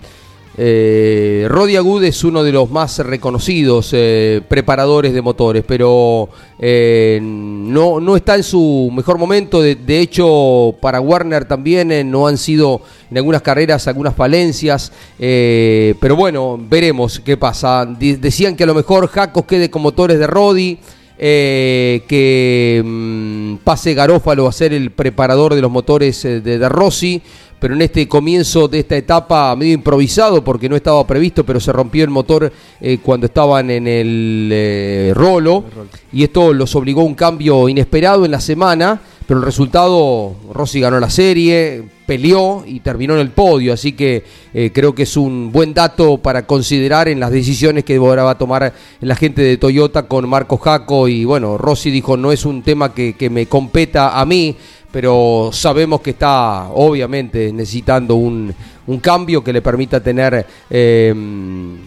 [0.62, 7.18] eh, Rodi Agud es uno de los más reconocidos eh, preparadores de motores, pero eh,
[7.22, 9.62] no, no está en su mejor momento.
[9.62, 14.92] De, hecho, para Warner también eh, no han sido en algunas carreras algunas falencias.
[15.18, 17.86] pero bueno, veremos qué pasa.
[17.86, 20.78] De- decían que a lo mejor Jacos quede con motores de Rodi.
[21.22, 26.68] Eh, que mm, pase Garófalo a ser el preparador de los motores eh, de, de
[26.68, 27.20] Rossi,
[27.60, 31.70] pero en este comienzo de esta etapa medio improvisado porque no estaba previsto, pero se
[31.72, 35.64] rompió el motor eh, cuando estaban en el eh, rolo
[36.10, 38.98] y esto los obligó a un cambio inesperado en la semana,
[39.30, 44.24] pero el resultado, Rossi ganó la serie, peleó y terminó en el podio, así que
[44.52, 48.32] eh, creo que es un buen dato para considerar en las decisiones que ahora va
[48.32, 51.06] a tomar la gente de Toyota con Marco Jaco.
[51.06, 54.56] Y bueno, Rossi dijo no es un tema que, que me competa a mí,
[54.90, 58.52] pero sabemos que está obviamente necesitando un,
[58.90, 61.14] un cambio que le permita tener eh,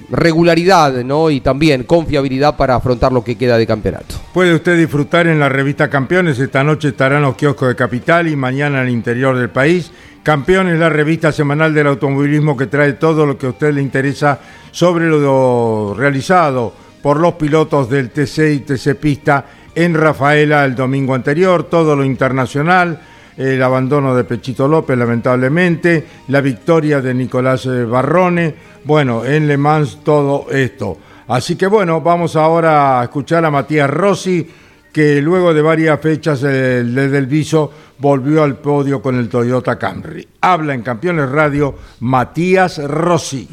[0.09, 1.29] regularidad ¿no?
[1.29, 4.15] y también confiabilidad para afrontar lo que queda de campeonato.
[4.33, 8.37] Puede usted disfrutar en la revista Campeones, esta noche estarán los kioscos de Capital y
[8.37, 9.91] mañana en el interior del país.
[10.23, 14.39] Campeones, la revista semanal del automovilismo que trae todo lo que a usted le interesa
[14.71, 21.13] sobre lo realizado por los pilotos del TC y TC Pista en Rafaela el domingo
[21.13, 23.01] anterior, todo lo internacional,
[23.37, 29.57] el abandono de Pechito López lamentablemente, la victoria de Nicolás eh, Barrone, bueno, en Le
[29.57, 30.97] Mans todo esto.
[31.27, 34.49] Así que bueno, vamos ahora a escuchar a Matías Rossi,
[34.91, 40.27] que luego de varias fechas eh, del Viso volvió al podio con el Toyota Camry.
[40.41, 43.47] Habla en Campeones Radio Matías Rossi.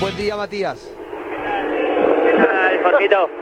[0.00, 0.78] buen día, Matías.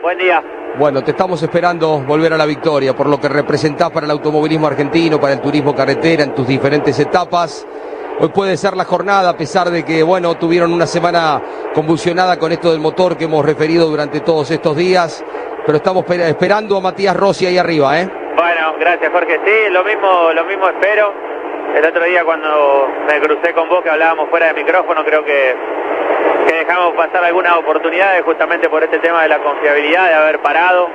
[0.02, 0.42] Buen día.
[0.78, 4.66] Bueno, te estamos esperando volver a la victoria por lo que representás para el automovilismo
[4.66, 7.66] argentino, para el turismo carretera en tus diferentes etapas.
[8.20, 11.40] Hoy puede ser la jornada, a pesar de que, bueno, tuvieron una semana
[11.72, 15.24] convulsionada con esto del motor que hemos referido durante todos estos días,
[15.64, 18.10] pero estamos esperando a Matías Rossi ahí arriba, ¿eh?
[18.36, 19.40] Bueno, gracias Jorge.
[19.46, 21.10] Sí, lo mismo, lo mismo espero.
[21.74, 25.56] El otro día cuando me crucé con vos que hablábamos fuera de micrófono, creo que
[26.46, 30.88] que dejamos pasar algunas oportunidades justamente por este tema de la confiabilidad, de haber parado.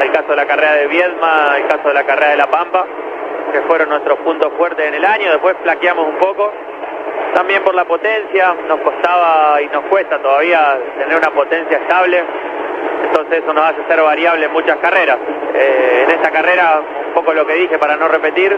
[0.00, 2.86] El caso de la carrera de Viedma, el caso de la carrera de La Pampa,
[3.52, 5.30] que fueron nuestros puntos fuertes en el año.
[5.30, 6.52] Después flaqueamos un poco.
[7.34, 12.24] También por la potencia, nos costaba y nos cuesta todavía tener una potencia estable.
[13.04, 15.18] Entonces eso nos hace ser variable en muchas carreras.
[15.54, 18.56] Eh, en esta carrera, un poco lo que dije para no repetir,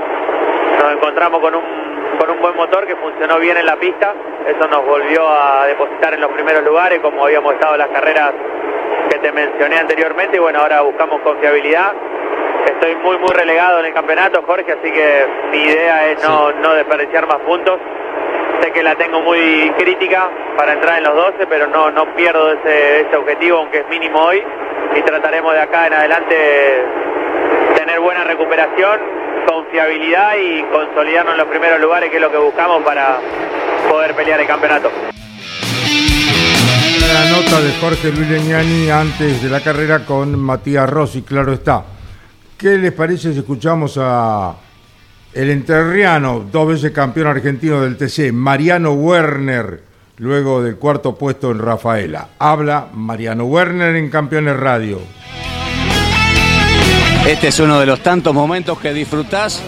[0.80, 1.87] nos encontramos con un
[2.18, 4.14] con un buen motor que funcionó bien en la pista.
[4.46, 8.32] Eso nos volvió a depositar en los primeros lugares, como habíamos estado en las carreras
[9.10, 10.36] que te mencioné anteriormente.
[10.36, 11.92] Y bueno, ahora buscamos confiabilidad.
[12.66, 16.74] Estoy muy, muy relegado en el campeonato, Jorge, así que mi idea es no, no
[16.74, 17.78] desperdiciar más puntos.
[18.60, 22.52] Sé que la tengo muy crítica para entrar en los 12, pero no, no pierdo
[22.52, 24.42] ese, ese objetivo, aunque es mínimo hoy.
[24.96, 26.84] Y trataremos de acá en adelante
[27.76, 29.00] tener buena recuperación,
[29.46, 33.18] confiabilidad y consolidarnos en los primeros lugares, que es lo que buscamos para
[33.88, 34.90] poder pelear el campeonato.
[37.12, 41.82] La nota de Jorge Luis Leñani antes de la carrera con Matías Rossi, claro está.
[42.56, 44.54] ¿Qué les parece si escuchamos a
[45.32, 49.82] el enterriano, dos veces campeón argentino del TC, Mariano Werner,
[50.18, 52.28] luego del cuarto puesto en Rafaela?
[52.38, 54.98] Habla Mariano Werner en Campeones Radio.
[57.28, 59.62] Este es uno de los tantos momentos que disfrutás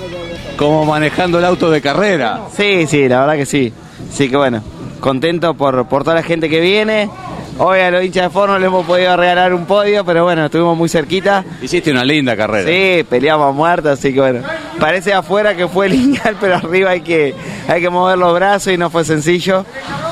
[0.57, 2.44] como manejando el auto de carrera.
[2.57, 3.70] Sí, sí, la verdad que sí.
[4.11, 4.62] Sí que bueno,
[4.99, 7.11] contento por, por toda la gente que viene.
[7.59, 10.75] Hoy a los hinchas de Forno les hemos podido regalar un podio, pero bueno, estuvimos
[10.75, 11.44] muy cerquita.
[11.61, 12.66] Hiciste una linda carrera.
[12.66, 14.40] Sí, peleamos a muertos, así que bueno.
[14.79, 17.35] Parece afuera que fue lineal, pero arriba hay que,
[17.68, 19.66] hay que mover los brazos y no fue sencillo.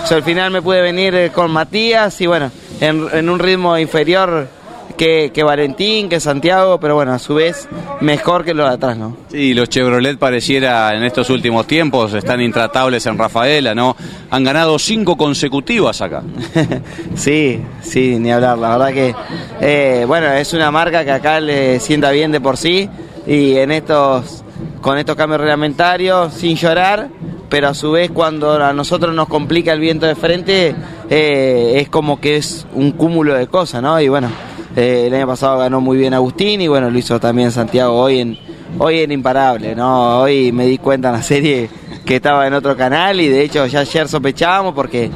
[0.06, 2.50] Yo al final me pude venir eh, con Matías y bueno,
[2.82, 4.57] en, en un ritmo inferior
[4.98, 7.68] que, Valentín, que Santiago, pero bueno, a su vez
[8.00, 9.16] mejor que los de atrás, ¿no?
[9.30, 13.96] Sí, los Chevrolet pareciera en estos últimos tiempos están intratables en Rafaela, ¿no?
[14.30, 16.22] Han ganado cinco consecutivas acá.
[17.14, 18.58] sí, sí, ni hablar.
[18.58, 19.14] La verdad que,
[19.60, 22.90] eh, bueno, es una marca que acá le sienta bien de por sí
[23.26, 24.42] y en estos,
[24.80, 27.08] con estos cambios reglamentarios, sin llorar,
[27.48, 30.74] pero a su vez cuando a nosotros nos complica el viento de frente,
[31.08, 34.00] eh, es como que es un cúmulo de cosas, ¿no?
[34.00, 34.28] Y bueno,
[34.76, 38.20] eh, el año pasado ganó muy bien Agustín y bueno, lo hizo también Santiago hoy
[38.20, 38.38] en,
[38.78, 40.20] hoy en Imparable, ¿no?
[40.20, 41.70] Hoy me di cuenta en la serie
[42.04, 45.10] que estaba en otro canal y de hecho ya ayer sospechábamos porque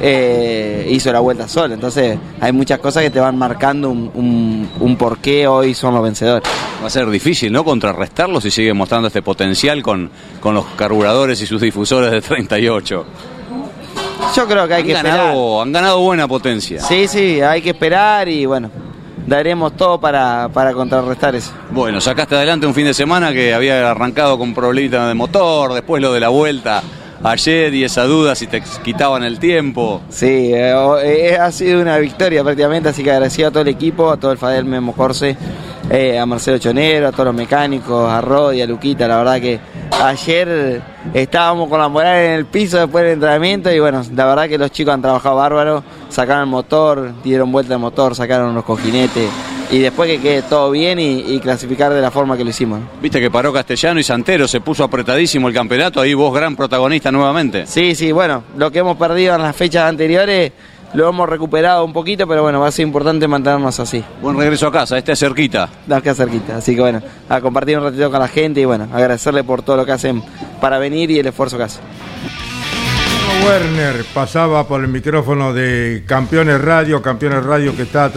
[0.00, 1.74] eh, hizo la vuelta sola.
[1.74, 6.02] Entonces hay muchas cosas que te van marcando un, un, por qué hoy son los
[6.02, 6.48] vencedores.
[6.82, 7.64] Va a ser difícil, ¿no?
[7.64, 13.06] Contrarrestarlos si sigue mostrando este potencial con, con los carburadores y sus difusores de 38.
[14.34, 15.34] Yo creo que hay que esperar.
[15.62, 16.80] Han ganado buena potencia.
[16.80, 18.70] Sí, sí, hay que esperar y bueno,
[19.26, 21.52] daremos todo para, para contrarrestar eso.
[21.70, 26.02] Bueno, sacaste adelante un fin de semana que había arrancado con problemas de motor, después
[26.02, 26.82] lo de la vuelta
[27.22, 30.00] ayer y esa duda si te quitaban el tiempo.
[30.08, 34.10] Sí, eh, eh, ha sido una victoria prácticamente, así que agradecido a todo el equipo,
[34.10, 35.36] a todo el Fadel Memo Corse,
[35.90, 39.60] eh, a Marcelo Chonero, a todos los mecánicos, a Rodi, a Luquita, la verdad que
[40.02, 40.82] ayer
[41.14, 44.58] estábamos con la moral en el piso después del entrenamiento y bueno, la verdad que
[44.58, 49.30] los chicos han trabajado bárbaro, sacaron el motor, dieron vuelta al motor, sacaron los cojinetes
[49.70, 52.80] y después que quede todo bien y, clasificar de la forma que lo hicimos.
[53.00, 57.12] Viste que paró Castellano y Santero, se puso apretadísimo el campeonato, ahí vos gran protagonista
[57.12, 57.66] nuevamente.
[57.66, 60.52] Sí, sí, bueno, lo que hemos perdido en las fechas anteriores
[60.94, 64.02] lo hemos recuperado un poquito, pero bueno, va a ser importante mantenernos así.
[64.22, 65.68] Buen regreso a casa, este es cerquita.
[65.86, 68.88] Da acá cerquita, así que bueno, a compartir un ratito con la gente y bueno,
[68.92, 70.22] agradecerle por todo lo que hacen
[70.60, 71.82] para venir y el esfuerzo que hacen.
[73.46, 78.10] Werner pasaba por el micrófono de Campeones Radio, Campeones Radio que está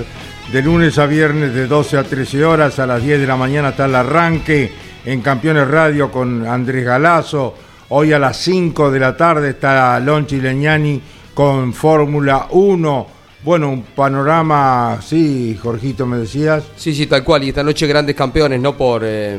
[0.52, 3.70] de lunes a viernes de 12 a 13 horas, a las 10 de la mañana
[3.70, 4.74] está el arranque
[5.06, 7.54] en Campeones Radio con Andrés Galazo,
[7.90, 11.00] hoy a las 5 de la tarde está Lonchi Leñani
[11.36, 13.19] con Fórmula 1.
[13.42, 16.64] Bueno, un panorama, sí, Jorgito, me decías.
[16.76, 17.44] Sí, sí, tal cual.
[17.46, 18.76] Y esta noche grandes campeones, ¿no?
[18.76, 19.38] Por, eh,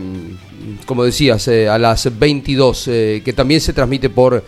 [0.87, 4.43] como decías, eh, a las 22, eh, que también se transmite por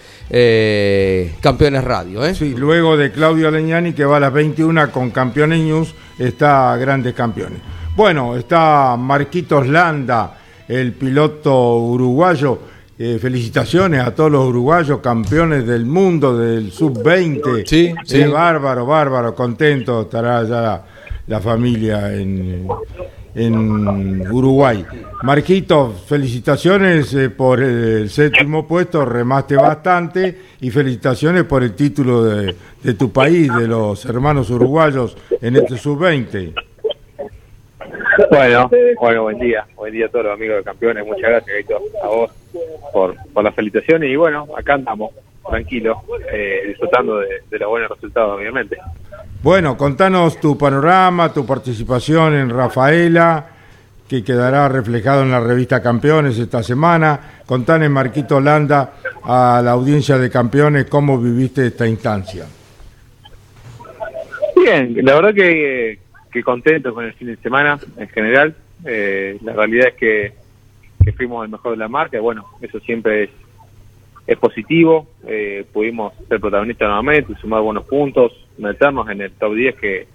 [1.41, 2.25] Campeones Radio.
[2.25, 2.35] ¿eh?
[2.35, 7.13] Sí, luego de Claudio Leñani, que va a las 21 con Campeones News, está Grandes
[7.15, 7.61] Campeones.
[7.95, 12.72] Bueno, está Marquitos Landa, el piloto uruguayo.
[13.05, 17.67] Eh, felicitaciones a todos los uruguayos campeones del mundo del sub-20.
[17.67, 18.23] Sí, sí.
[18.23, 20.85] bárbaro, bárbaro, contento estará ya
[21.27, 22.65] la familia en,
[23.35, 24.87] en Uruguay.
[25.25, 32.55] Marquito, felicitaciones eh, por el séptimo puesto, remaste bastante y felicitaciones por el título de,
[32.85, 36.55] de tu país, de los hermanos uruguayos en este sub-20.
[38.31, 38.71] Bueno,
[39.01, 41.67] bueno, buen día, buen día a todos los amigos de campeones, muchas gracias
[42.03, 42.31] a vos
[42.93, 45.13] por, por las felicitaciones y bueno, acá andamos,
[45.49, 45.99] tranquilos,
[46.33, 48.77] eh, disfrutando de, de los buenos resultados, obviamente.
[49.43, 53.47] Bueno, contanos tu panorama, tu participación en Rafaela,
[54.09, 57.19] que quedará reflejado en la revista Campeones esta semana.
[57.47, 58.93] Contanos, Marquito Landa,
[59.25, 62.45] a la audiencia de Campeones, cómo viviste esta instancia.
[64.55, 65.99] Bien, la verdad que,
[66.33, 68.55] que contento con el fin de semana en general.
[68.85, 70.33] Eh, la realidad es que,
[71.05, 72.21] que fuimos el mejor de la marca.
[72.21, 73.31] Bueno, eso siempre
[74.27, 75.07] es, positivo.
[75.27, 80.07] Eh, pudimos ser protagonistas nuevamente, sumar buenos puntos, meternos en el top 10, que,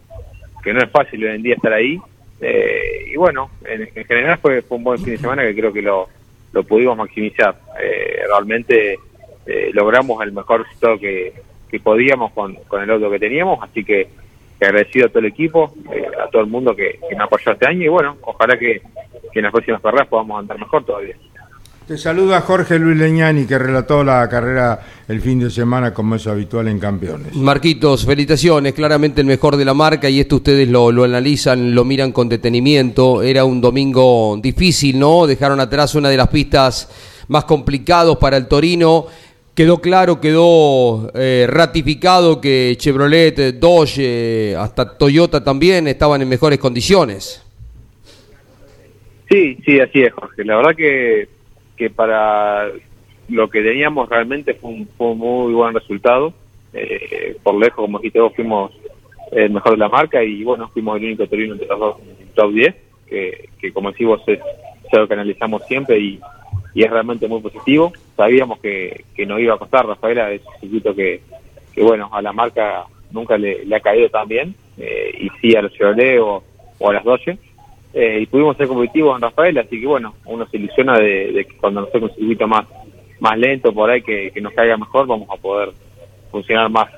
[0.64, 2.00] que no es fácil hoy en día estar ahí.
[2.42, 5.72] Eh, y bueno, en, en general fue, fue un buen fin de semana que creo
[5.72, 6.10] que lo,
[6.54, 7.56] lo pudimos maximizar.
[7.82, 8.98] Eh, realmente
[9.46, 11.34] eh, logramos el mejor resultado que,
[11.70, 14.08] que podíamos con, con el auto que teníamos, así que
[14.66, 17.68] agradecido a todo el equipo, eh, a todo el mundo que, que me apoyó este
[17.68, 18.82] año y bueno, ojalá que,
[19.32, 21.16] que en las próximas carreras podamos andar mejor todavía.
[21.88, 24.78] Te saluda Jorge Luis Leñani, que relató la carrera
[25.08, 27.34] el fin de semana como es habitual en Campeones.
[27.34, 31.86] Marquitos, felicitaciones, claramente el mejor de la marca y esto ustedes lo, lo analizan, lo
[31.86, 33.24] miran con detenimiento.
[33.24, 35.26] Era un domingo difícil, ¿no?
[35.28, 39.06] Dejaron atrás una de las pistas más complicados para el Torino.
[39.58, 46.60] Quedó claro, quedó eh, ratificado que Chevrolet, Dodge, eh, hasta Toyota también estaban en mejores
[46.60, 47.44] condiciones.
[49.28, 50.46] Sí, sí, así es, Jorge.
[50.46, 51.28] La verdad que,
[51.76, 52.68] que para
[53.30, 56.36] lo que teníamos realmente fue un, fue un muy buen resultado.
[56.74, 58.72] Eh, por lejos, como dijiste vos, fuimos
[59.32, 62.28] el mejor de la marca y bueno, fuimos el único Torino entre los dos en
[62.36, 62.76] top 10,
[63.10, 66.20] que, como decimos es, es algo que analizamos siempre y,
[66.78, 67.92] y es realmente muy positivo.
[68.16, 71.22] Sabíamos que, que nos iba a costar, Rafaela es un circuito que,
[71.74, 75.64] que bueno, a la marca nunca le, ha caído tan bien, eh, y sí a
[75.64, 76.44] los Chevrolet o,
[76.78, 77.36] o a las Dodge,
[77.96, 81.46] eh, y pudimos ser competitivos en Rafaela, así que bueno, uno se ilusiona de, de
[81.46, 82.68] que cuando nos toque un circuito más,
[83.22, 85.70] más lento por ahí, que, que nos caiga mejor, vamos a poder
[86.30, 86.92] funcionar más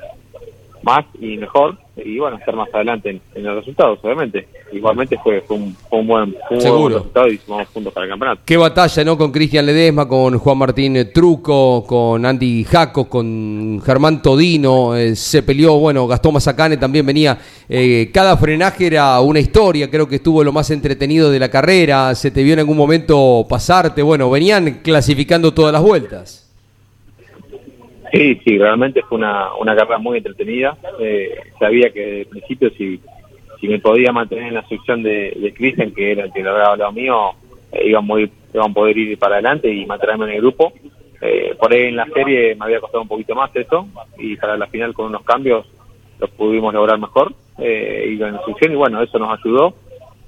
[0.84, 5.41] más y mejor y bueno estar más adelante en, en los resultados obviamente igualmente fue,
[5.41, 6.82] fue, un, fue un buen, fue un Seguro.
[6.82, 9.17] buen resultado y sumamos puntos para el campeonato Qué batalla, ¿no?
[9.17, 14.95] Con Cristian Ledesma, con Juan Martín eh, Truco, con Andy Jaco, con Germán Todino.
[14.95, 17.38] eh, se peleó, bueno, Gastón Mazacane también venía.
[17.67, 22.13] eh, cada frenaje era una historia, creo que estuvo lo más entretenido de la carrera.
[22.15, 24.01] Se te vio en algún momento pasarte.
[24.01, 26.49] Bueno, venían clasificando todas las vueltas.
[28.12, 30.78] Sí, sí, realmente fue una, una carrera muy entretenida.
[30.99, 32.99] Eh, sabía que el principio si,
[33.60, 36.51] si me podía mantener en la sección de, de Cristian, que era el que lo
[36.51, 37.32] había hablado mío,
[37.72, 40.74] eh, iban, muy, iban a poder ir para adelante y mantenerme en el grupo.
[41.22, 43.88] Eh, por ahí en la serie me había costado un poquito más eso
[44.18, 45.66] y para la final con unos cambios
[46.18, 49.74] los pudimos lograr mejor eh, y en la sección y bueno, eso nos ayudó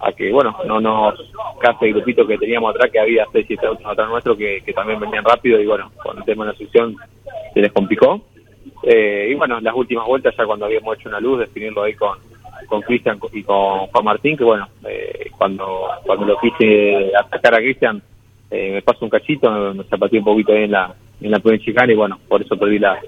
[0.03, 3.67] a que bueno, no nos case el grupito que teníamos atrás, que había 6, 7
[3.67, 6.57] autos atrás nuestro que, que también venían rápido y bueno, con el tema de la
[6.57, 6.95] sección
[7.53, 8.21] se les complicó.
[8.83, 12.17] Eh, y bueno, las últimas vueltas ya cuando habíamos hecho una luz, definirlo ahí con
[12.67, 17.57] con Cristian y con Juan Martín, que bueno, eh, cuando cuando lo quise atacar a
[17.57, 18.01] Cristian,
[18.49, 21.39] eh, me pasó un cachito, me, me zapateé un poquito ahí en la en la
[21.39, 22.99] primera chicana y bueno, por eso perdí la,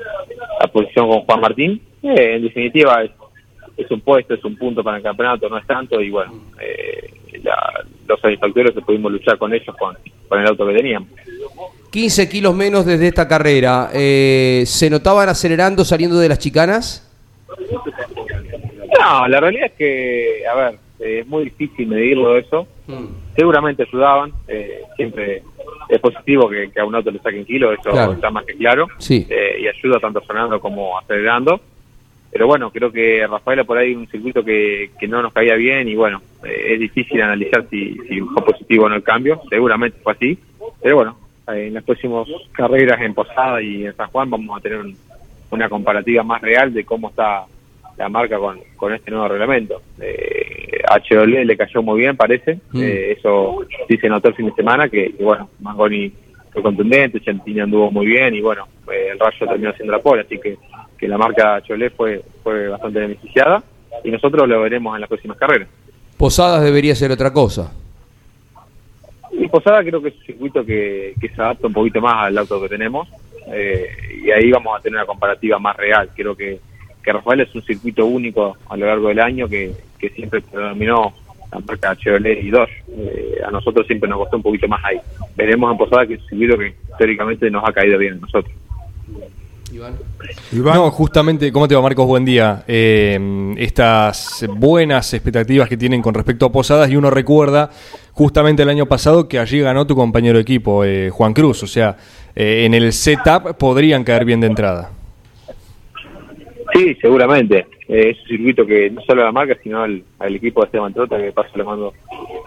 [0.59, 1.81] la posición con Juan Martín.
[2.03, 3.11] Eh, en definitiva, es,
[3.77, 7.09] es un puesto, es un punto para el campeonato, no es tanto y bueno, eh,
[7.43, 9.97] la- los satisfactorios que pudimos luchar con ellos con,
[10.27, 11.09] con el auto que teníamos.
[11.91, 13.89] 15 kilos menos desde esta carrera.
[13.93, 17.09] eh, ¿Se notaban acelerando saliendo de las chicanas?
[18.99, 22.67] No, la realidad es que, a ver, eh, es muy difícil medirlo eso.
[23.35, 25.41] Seguramente ayudaban, eh, siempre
[25.89, 28.13] es positivo que, que a un auto le saquen kilos, eso Claro.
[28.13, 28.87] está más que claro.
[28.99, 29.25] Sí.
[29.29, 31.59] Eh, y ayuda tanto frenando como acelerando.
[32.33, 35.87] Pero bueno, creo que Rafaela por ahí un circuito que, que no nos caía bien
[35.87, 39.99] y bueno, eh, es difícil analizar si, si fue positivo o no el cambio, seguramente
[40.01, 40.39] fue así.
[40.81, 41.17] Pero bueno,
[41.53, 44.97] eh, en las próximas carreras en Posada y en San Juan vamos a tener un-
[45.51, 47.43] una comparativa más real de cómo está
[47.97, 49.79] la marca con, con este nuevo reglamento.
[50.01, 52.55] Eh, a Chevrolet le cayó muy bien, parece.
[52.71, 52.81] Mm.
[52.81, 56.11] Eh, eso sí se notó el fin de semana, que, que, bueno, Mangoni
[56.51, 60.21] fue contundente, Chantini anduvo muy bien y bueno, eh, el Rayo terminó haciendo la pole,
[60.21, 60.57] así que,
[60.97, 63.63] que la marca Chevrolet fue, fue bastante beneficiada
[64.03, 65.67] y nosotros lo veremos en las próximas carreras.
[66.17, 67.71] Posadas debería ser otra cosa.
[69.31, 72.37] Y Posada creo que es un circuito que, que se adapta un poquito más al
[72.37, 73.07] auto que tenemos
[73.51, 73.87] eh,
[74.23, 76.09] y ahí vamos a tener una comparativa más real.
[76.15, 76.59] Creo que,
[77.03, 81.13] que Rafael es un circuito único a lo largo del año que, que siempre predominó
[81.51, 82.83] la marca Chevrolet y Dodge.
[82.89, 84.97] Eh, a nosotros siempre nos costó un poquito más ahí.
[85.35, 88.53] Veremos en Posada que es un circuito que históricamente nos ha caído bien a nosotros.
[90.51, 92.05] No, justamente, ¿cómo te va Marcos?
[92.07, 92.63] Buen día.
[92.67, 97.69] Eh, estas buenas expectativas que tienen con respecto a Posadas y uno recuerda
[98.13, 101.63] justamente el año pasado que allí ganó tu compañero de equipo, eh, Juan Cruz.
[101.63, 101.97] O sea,
[102.35, 104.91] eh, en el setup podrían caer bien de entrada.
[106.73, 107.67] Sí, seguramente.
[107.87, 110.65] Eh, es un circuito que no solo a la marca, sino al, al equipo de
[110.65, 111.93] Esteban Trota, que de paso le mando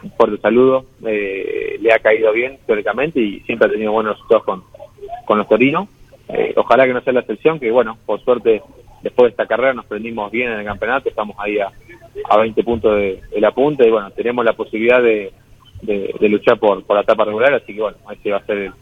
[0.02, 0.86] un fuerte saludo.
[1.04, 4.62] Eh, le ha caído bien, teóricamente, y siempre ha tenido buenos resultados con,
[5.24, 5.88] con los torinos.
[6.28, 8.62] Eh, ojalá que no sea la excepción, que bueno, por suerte,
[9.02, 11.70] después de esta carrera nos prendimos bien en el campeonato, estamos ahí a,
[12.28, 15.32] a 20 puntos de, de la punta y bueno, tenemos la posibilidad de,
[15.82, 18.72] de, luchar por, por la etapa regular, así que bueno, ese va a ser el,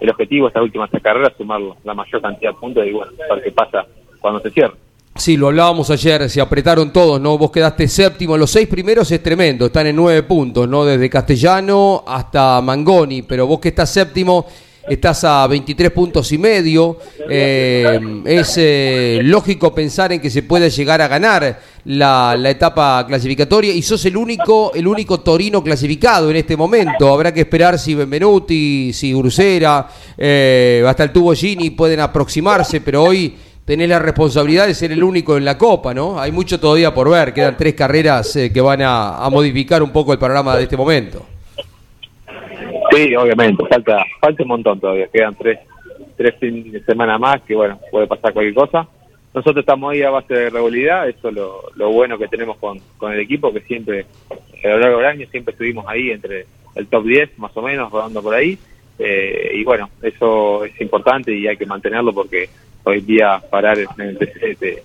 [0.00, 3.42] el objetivo esta última esta carrera, sumar la mayor cantidad de puntos y bueno, ver
[3.42, 3.86] qué pasa
[4.20, 4.74] cuando se cierre.
[5.16, 7.38] Sí, lo hablábamos ayer, se apretaron todos, ¿no?
[7.38, 10.84] Vos quedaste séptimo, los seis primeros es tremendo, están en nueve puntos, ¿no?
[10.84, 14.44] Desde Castellano hasta Mangoni, pero vos que estás séptimo,
[14.88, 16.98] estás a 23 puntos y medio.
[17.28, 23.04] Eh, es eh, lógico pensar en que se puede llegar a ganar la, la etapa
[23.06, 27.12] clasificatoria y sos el único, el único torino clasificado en este momento.
[27.12, 33.04] Habrá que esperar si Benvenuti, si Ursera, eh, hasta el tubo Gini pueden aproximarse, pero
[33.04, 36.20] hoy tenés la responsabilidad de ser el único en la Copa, ¿no?
[36.20, 39.90] Hay mucho todavía por ver, quedan tres carreras eh, que van a, a modificar un
[39.90, 41.33] poco el panorama de este momento.
[42.90, 45.60] Sí, obviamente, falta falta un montón todavía, quedan tres,
[46.16, 48.88] tres fines de semana más que bueno, puede pasar cualquier cosa.
[49.32, 52.78] Nosotros estamos ahí a base de regularidad, eso es lo, lo bueno que tenemos con,
[52.96, 54.06] con el equipo, que siempre,
[54.62, 57.90] a lo largo del año, siempre estuvimos ahí entre el top 10 más o menos,
[57.90, 58.56] rodando por ahí.
[58.96, 62.48] Eh, y bueno, eso es importante y hay que mantenerlo porque
[62.84, 64.82] hoy día parar en te,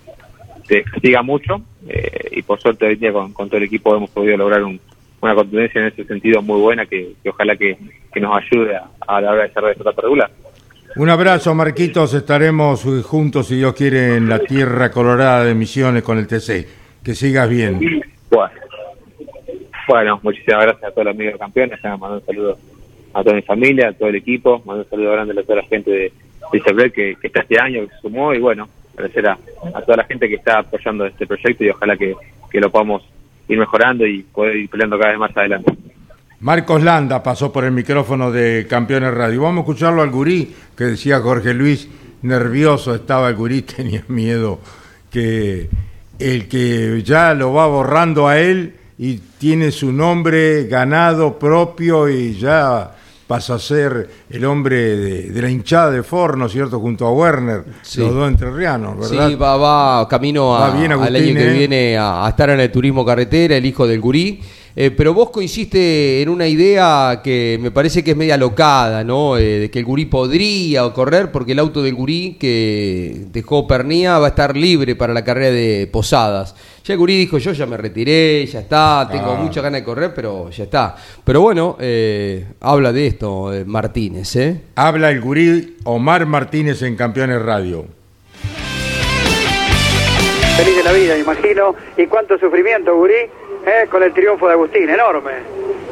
[0.70, 4.10] te castiga mucho eh, y por suerte hoy día con, con todo el equipo hemos
[4.12, 4.80] podido lograr un,
[5.22, 7.78] una contundencia en ese sentido muy buena que, que ojalá que,
[8.14, 10.30] que nos ayude a, a la hora de cerrar esta etapa regular.
[10.96, 12.14] Un abrazo, Marquitos.
[12.14, 16.68] Estaremos juntos, si Dios quiere, en la tierra colorada de Misiones con el TC.
[17.04, 18.04] Que sigas bien.
[18.30, 18.54] Bueno,
[19.88, 21.80] bueno muchísimas gracias a todos los amigos campeones.
[21.84, 22.58] Mando un saludo
[23.14, 24.62] a toda mi familia, a todo el equipo.
[24.66, 26.12] Mando un saludo grande a toda la gente de,
[26.52, 28.34] de Isabel que, que está este año, que se sumó.
[28.34, 29.38] Y bueno, agradecer a,
[29.74, 32.16] a toda la gente que está apoyando este proyecto y ojalá que,
[32.50, 33.04] que lo podamos
[33.50, 35.74] ir mejorando y poder ir peleando cada vez más adelante.
[36.40, 39.42] Marcos Landa pasó por el micrófono de Campeones Radio.
[39.42, 41.90] Vamos a escucharlo al gurí, que decía Jorge Luis,
[42.22, 44.60] nervioso estaba el gurí, tenía miedo
[45.12, 45.68] que
[46.20, 52.36] el que ya lo va borrando a él y tiene su nombre ganado propio y
[52.36, 52.96] ya
[53.30, 56.80] pasa a ser el hombre de, de la hinchada de Forno, ¿cierto?
[56.80, 58.00] Junto a Werner, Sí.
[58.02, 59.30] los dos entrerrianos, ¿verdad?
[59.30, 61.54] Sí, va, va camino a- Va bien, al año que ¿eh?
[61.54, 64.42] viene a, a estar en el turismo carretera, el hijo del gurí.
[64.82, 69.36] Eh, pero vos coinciste en una idea que me parece que es media locada, ¿no?
[69.36, 74.18] Eh, de que el gurí podría correr porque el auto del gurí que dejó Pernía
[74.20, 76.56] va a estar libre para la carrera de Posadas.
[76.86, 79.42] Ya el gurí dijo, yo ya me retiré, ya está, tengo Ah.
[79.44, 80.96] mucha ganas de correr, pero ya está.
[81.26, 84.62] Pero bueno, eh, habla de esto eh, Martínez, ¿eh?
[84.76, 87.86] Habla el gurí Omar Martínez en Campeones Radio.
[90.56, 91.76] Feliz de la vida, me imagino.
[91.98, 93.14] Y cuánto sufrimiento, Gurí,
[93.70, 93.88] ¿eh?
[93.90, 95.32] con el triunfo de Agustín, enorme.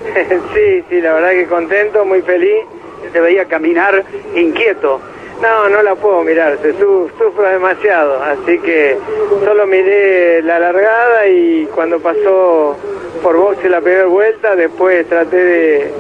[0.53, 2.63] sí, sí, la verdad que contento, muy feliz.
[3.13, 4.03] Se veía caminar
[4.36, 4.99] inquieto.
[5.41, 8.21] No, no la puedo mirar, se su- sufro demasiado.
[8.23, 8.97] Así que
[9.45, 12.75] solo miré la largada y cuando pasó
[13.21, 15.91] por boxe la primera vuelta, después traté de,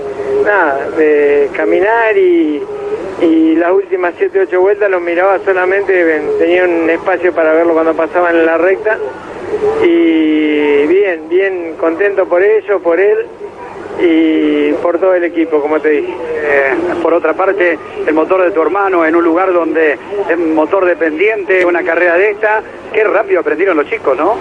[0.43, 2.63] nada, de caminar y,
[3.21, 7.93] y las últimas 7 8 vueltas los miraba solamente, tenía un espacio para verlo cuando
[7.93, 8.97] pasaban en la recta
[9.83, 13.25] y bien, bien contento por ello, por él
[13.99, 16.13] y por todo el equipo, como te dije.
[16.13, 19.97] Eh, por otra parte, el motor de tu hermano en un lugar donde
[20.29, 22.61] es motor dependiente, una carrera de esta,
[22.93, 24.35] qué rápido aprendieron los chicos, ¿no?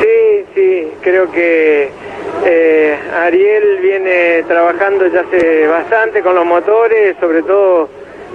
[0.00, 1.90] Sí, sí, creo que
[2.44, 7.88] eh, Ariel viene trabajando ya hace bastante con los motores, sobre todo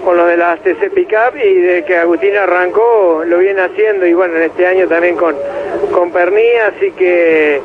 [0.03, 4.13] con los de las TC Pickup y de que Agustín arrancó lo viene haciendo y
[4.13, 5.35] bueno, en este año también con,
[5.91, 7.61] con Pernía, así que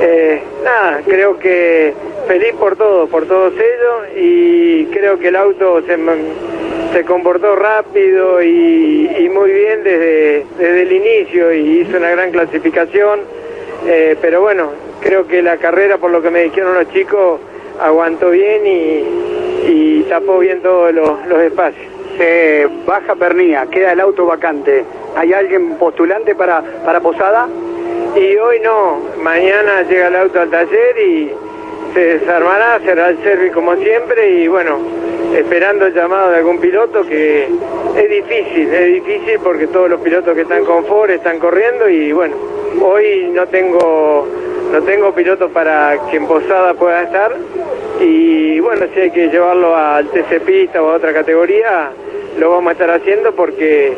[0.00, 1.94] eh, nada, creo que
[2.26, 5.96] feliz por todo, por todos ellos y creo que el auto se,
[6.92, 12.30] se comportó rápido y, y muy bien desde, desde el inicio y hizo una gran
[12.32, 13.20] clasificación,
[13.86, 14.70] eh, pero bueno,
[15.00, 17.40] creo que la carrera, por lo que me dijeron los chicos,
[17.80, 21.86] aguantó bien y, y tapó bien todos los, los espacios.
[22.18, 24.84] Se baja Pernía, queda el auto vacante.
[25.16, 27.48] ¿Hay alguien postulante para, para Posada?
[28.16, 31.32] Y hoy no, mañana llega el auto al taller y
[31.94, 34.78] se desarmará, será el service como siempre y bueno,
[35.34, 37.48] esperando el llamado de algún piloto que
[37.96, 42.12] es difícil, es difícil porque todos los pilotos que están con Ford están corriendo y
[42.12, 42.36] bueno,
[42.82, 44.28] hoy no tengo
[44.72, 47.32] no tengo piloto para que en Posada pueda estar
[48.00, 51.90] y bueno, si hay que llevarlo al TC Pista o a otra categoría,
[52.38, 53.92] lo vamos a estar haciendo porque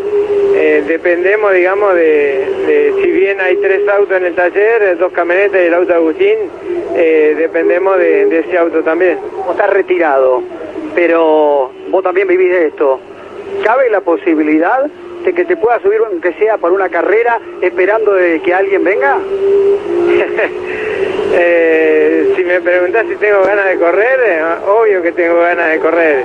[0.54, 5.60] eh, dependemos, digamos, de, de, si bien hay tres autos en el taller, dos camionetas
[5.62, 6.36] y el auto de Agustín,
[6.94, 9.18] eh, dependemos de, de, ese auto también.
[9.36, 10.42] Vos estás retirado,
[10.94, 13.00] pero vos también vivís de esto.
[13.64, 14.84] ¿Cabe la posibilidad
[15.24, 19.18] de que te pueda subir, aunque sea por una carrera, esperando de que alguien venga?
[21.32, 25.78] eh, si me preguntás si tengo ganas de correr, eh, obvio que tengo ganas de
[25.78, 26.24] correr.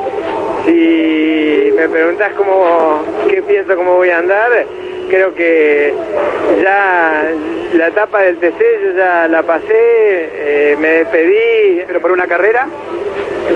[0.66, 4.52] Si me preguntás cómo, qué pienso, cómo voy a andar,
[5.10, 5.94] creo que
[6.64, 7.32] ya
[7.74, 11.84] la etapa del TC yo ya la pasé, eh, me despedí.
[11.88, 12.68] ¿Pero por una carrera?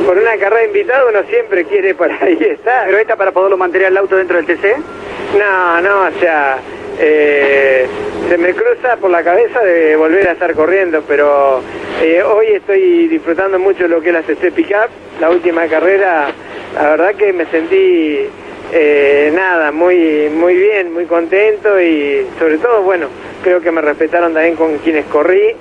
[0.05, 2.85] Por una carrera invitado uno siempre quiere por ahí estar.
[2.87, 4.77] ¿Pero esta para poderlo mantener el auto dentro del TC?
[5.37, 6.57] No, no, o sea,
[6.99, 7.87] eh,
[8.29, 11.61] se me cruza por la cabeza de volver a estar corriendo, pero
[12.01, 14.89] eh, hoy estoy disfrutando mucho lo que es la CC Pickup,
[15.19, 16.27] la última carrera,
[16.73, 18.27] la verdad que me sentí
[18.71, 23.07] eh, nada, muy, muy bien, muy contento y sobre todo, bueno,
[23.43, 25.55] creo que me respetaron también con quienes corrí,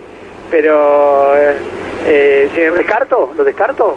[0.51, 1.33] pero
[2.07, 3.97] si me descarto, lo descarto.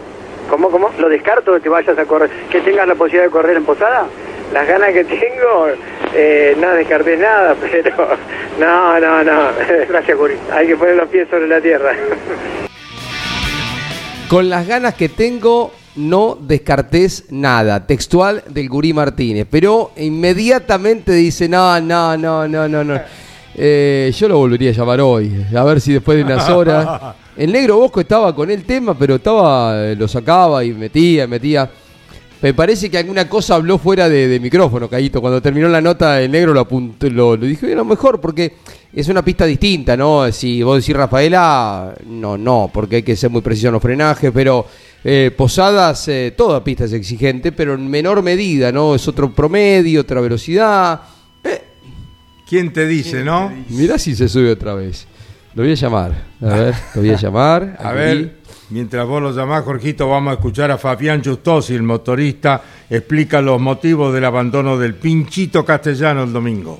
[0.50, 0.90] ¿Cómo, cómo?
[0.98, 4.08] Lo descarto de que vayas a correr, que tengas la posibilidad de correr en Posada.
[4.54, 5.68] Las ganas que tengo,
[6.14, 8.18] eh, no descarté nada, pero
[8.60, 9.50] no, no, no.
[9.90, 10.36] Gracias, Guri.
[10.52, 11.92] Hay que poner los pies sobre la tierra.
[14.30, 17.86] Con las ganas que tengo, no descartes nada.
[17.86, 19.48] Textual del Gurí Martínez.
[19.50, 23.00] Pero inmediatamente dice, no, no, no, no, no, no.
[23.56, 25.46] Eh, yo lo volvería a llamar hoy.
[25.56, 27.16] A ver si después de unas horas.
[27.36, 31.70] El negro Bosco estaba con el tema, pero estaba, lo sacaba y metía, metía.
[32.42, 35.22] Me parece que alguna cosa habló fuera de, de micrófono, Caíto.
[35.22, 38.58] Cuando terminó la nota, el negro lo apuntó, lo, lo dijo, lo mejor, porque
[38.94, 40.32] es una pista distinta, ¿no?
[40.32, 44.32] Si vos decís Rafaela, no, no, porque hay que ser muy preciso en los frenajes,
[44.34, 44.66] pero
[45.04, 48.96] eh, Posadas, eh, toda pista es exigente, pero en menor medida, ¿no?
[48.96, 51.02] Es otro promedio, otra velocidad.
[51.44, 51.62] Eh.
[52.48, 53.52] ¿Quién te dice, no?
[53.70, 55.08] Mirá si se sube otra vez.
[55.54, 56.24] Lo voy a llamar.
[56.42, 57.78] A ver, lo voy a llamar.
[57.80, 58.36] A ver,
[58.70, 63.60] mientras vos lo llamás, Jorgito, vamos a escuchar a Fabián Justosi, el motorista, explica los
[63.62, 66.80] motivos del abandono del pinchito castellano el domingo.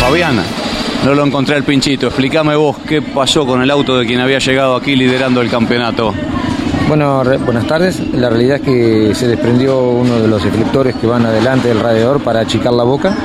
[0.00, 0.36] Fabián,
[1.04, 2.06] no lo encontré el pinchito.
[2.08, 6.12] Explícame vos qué pasó con el auto de quien había llegado aquí liderando el campeonato.
[6.88, 8.00] Bueno, re- buenas tardes.
[8.12, 12.22] La realidad es que se desprendió uno de los reflectores que van adelante del radiador
[12.22, 13.16] para achicar la boca.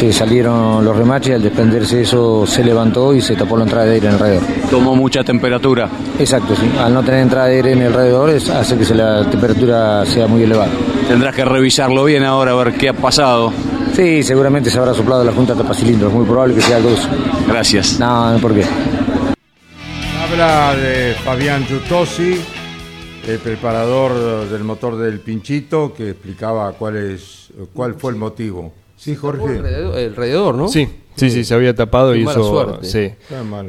[0.00, 3.92] Se salieron los remaches, al desprenderse eso se levantó y se tapó la entrada de
[3.96, 4.48] aire en el radiador.
[4.70, 5.90] Tomó mucha temperatura.
[6.18, 6.62] Exacto, sí.
[6.78, 10.06] Al no tener entrada de aire en el radiador es- hace que se la temperatura
[10.06, 10.70] sea muy elevada.
[11.06, 13.52] Tendrás que revisarlo bien ahora a ver qué ha pasado.
[13.94, 16.10] Sí, seguramente se habrá soplado la junta tapacilindros.
[16.14, 17.08] Muy probable que sea algo eso.
[17.46, 18.00] Gracias.
[18.00, 18.64] No, no, ¿por qué?
[20.22, 22.40] Habla de Fabián Jutosi,
[23.28, 28.72] el preparador del motor del pinchito, que explicaba cuál, es, cuál fue el motivo.
[29.00, 29.44] Sí, Jorge.
[29.56, 30.68] Alrededor, alrededor, ¿no?
[30.68, 30.86] Sí,
[31.16, 32.78] sí, sí, se había tapado Qué y mala eso.
[32.82, 33.10] Sí.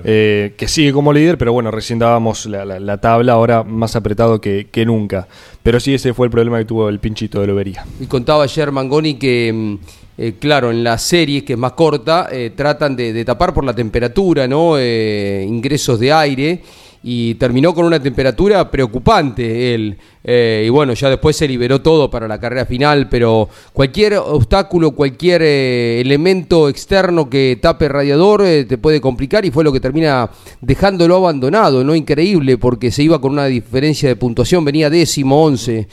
[0.04, 3.96] Eh, que sigue como líder, pero bueno, recién dábamos la, la- la tabla, ahora más
[3.96, 5.28] apretado que, que nunca.
[5.64, 7.86] Pero sí, ese fue el problema que tuvo el pinchito de Lobería.
[8.02, 9.76] Y contaba ayer Mangoni que, mm,
[10.18, 13.64] eh, claro, en la serie, que es más corta, eh, tratan de, de tapar por
[13.64, 14.74] la temperatura, ¿no?
[14.78, 16.62] Eh, ingresos de aire.
[17.04, 19.98] y terminó con una temperatura preocupante él.
[20.24, 24.92] Eh, y bueno, ya después se liberó todo para la carrera final, pero cualquier obstáculo,
[24.92, 29.74] cualquier eh, elemento externo que tape el radiador eh, te puede complicar y fue lo
[29.74, 30.30] que termina
[30.62, 31.96] dejándolo abandonado, ¿no?
[31.96, 35.88] Increíble, porque se iba con una diferencia de puntuación, venía décimo, once,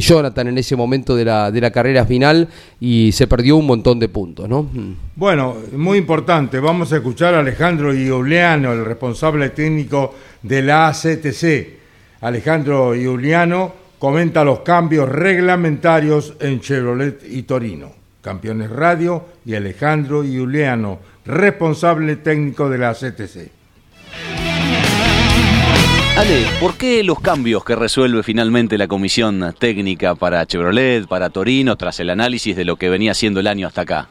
[0.00, 2.48] Jonathan en ese momento de la, de la carrera final
[2.80, 4.64] y se perdió un montón de puntos, ¿no?
[4.64, 4.96] Mm.
[5.14, 11.81] Bueno, muy importante, vamos a escuchar a Alejandro Iuliano, el responsable técnico de la ACTC.
[12.22, 17.92] Alejandro Giuliano comenta los cambios reglamentarios en Chevrolet y Torino.
[18.20, 23.50] Campeones Radio y Alejandro Giuliano, responsable técnico de la CTC.
[26.16, 31.74] Ale, ¿por qué los cambios que resuelve finalmente la comisión técnica para Chevrolet, para Torino,
[31.76, 34.08] tras el análisis de lo que venía siendo el año hasta acá?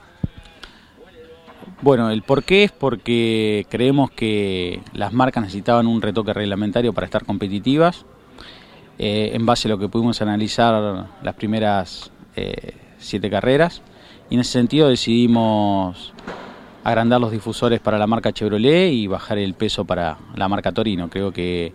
[1.82, 7.06] Bueno, el por qué es porque creemos que las marcas necesitaban un retoque reglamentario para
[7.06, 8.06] estar competitivas.
[9.00, 13.82] Eh, en base a lo que pudimos analizar las primeras eh, siete carreras.
[14.30, 16.14] Y en ese sentido decidimos
[16.84, 21.10] agrandar los difusores para la marca Chevrolet y bajar el peso para la marca Torino.
[21.10, 21.74] Creo que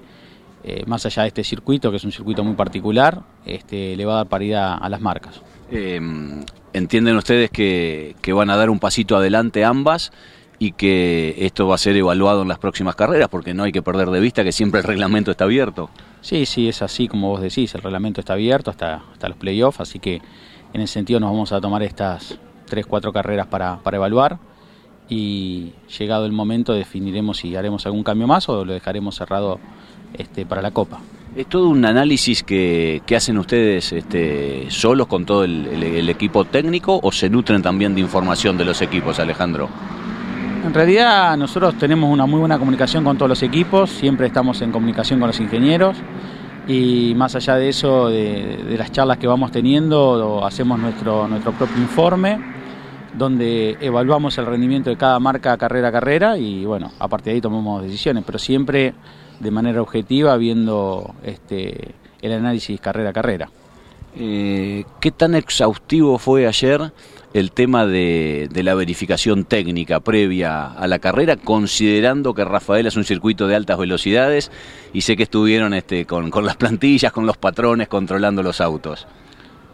[0.62, 4.12] eh, más allá de este circuito, que es un circuito muy particular, este, le va
[4.12, 5.42] a dar paridad a las marcas.
[5.70, 10.12] ¿Entienden ustedes que, van a dar un pasito adelante ambas
[10.58, 13.28] y que esto va a ser evaluado en las próximas carreras?
[13.28, 15.90] Porque no hay que perder de vista que siempre el reglamento está abierto.
[16.20, 19.80] Sí, sí, es así como vos decís, el reglamento está abierto hasta, hasta los playoffs,
[19.80, 20.20] así que
[20.72, 24.38] en ese sentido nos vamos a tomar estas tres, cuatro carreras para, para evaluar
[25.08, 29.60] y llegado el momento definiremos si haremos algún cambio más o lo dejaremos cerrado
[30.14, 31.00] este, para la Copa.
[31.37, 37.12] ¿Es todo un análisis que, hacen ustedes este, solos con todo el, equipo técnico o
[37.12, 39.68] se nutren también de información de los equipos, Alejandro?
[40.64, 44.72] En realidad nosotros tenemos una muy buena comunicación con todos los equipos, siempre estamos en
[44.72, 45.99] comunicación con los ingenieros
[46.66, 51.76] y más allá de eso, de, las charlas que vamos teniendo, hacemos nuestro, nuestro propio
[51.82, 52.39] informe
[53.16, 57.36] donde evaluamos el rendimiento de cada marca carrera a carrera y bueno, a partir de
[57.36, 58.94] ahí tomamos decisiones, pero siempre
[59.40, 63.50] de manera objetiva viendo este, el análisis carrera a carrera.
[64.18, 66.92] Eh, ¿Qué tan exhaustivo fue ayer
[67.34, 73.04] el tema de, la verificación técnica previa a la carrera, considerando que Rafael es un
[73.04, 74.50] circuito de altas velocidades
[74.94, 79.06] y sé que estuvieron este, con, las plantillas, con los patrones, controlando los autos?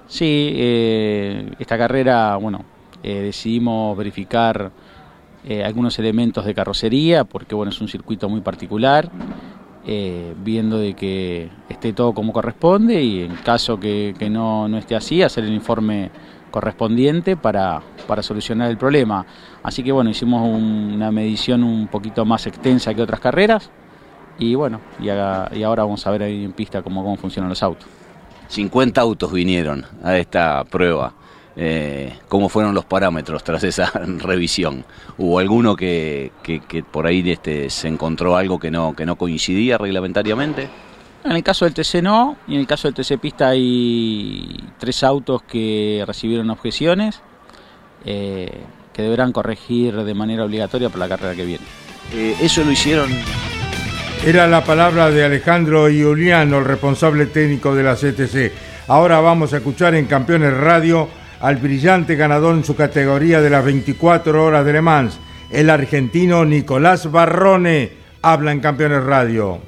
[0.09, 2.65] Sí, eh, esta carrera, bueno,
[3.03, 4.71] eh, decidimos verificar
[5.65, 9.11] algunos elementos de carrocería, porque bueno, es un circuito muy particular.
[9.85, 14.95] Eh, viendo de que esté todo como corresponde y en caso que, no, no, esté
[14.95, 16.09] así, hacer el informe
[16.53, 19.27] correspondiente para, para, solucionar el problema.
[19.65, 23.71] Así que bueno, hicimos una medición un poquito más extensa que otras carreras
[24.39, 27.63] y bueno, y, y ahora vamos a ver ahí en pista cómo, cómo funcionan los
[27.65, 27.89] autos.
[28.47, 31.13] 50 autos vinieron a esta prueba.
[31.55, 34.85] Eh, cómo fueron los parámetros tras esa revisión.
[35.19, 36.33] ¿Hubo alguno que,
[36.91, 40.69] por ahí este, se encontró algo que no, que no coincidía reglamentariamente?
[41.25, 45.05] En el caso del TC no, y en el caso del TC Pista hay tres
[45.05, 47.23] autos que recibieron objeciones
[48.05, 48.51] eh,
[48.93, 51.65] que deberán corregir de manera obligatoria para la carrera que viene.
[52.13, 53.09] Eh, ¿Eso lo hicieron?
[54.25, 58.53] Era la palabra de Alejandro Iuliano, el responsable técnico de la CTC.
[58.89, 61.09] Ahora vamos a escuchar en Campeones Radio
[61.43, 65.19] al brillante ganador en su categoría de las 24 horas de Le Mans,
[65.51, 67.91] el argentino Nicolás Barrone.
[68.23, 69.61] Habla en Campeones Radio.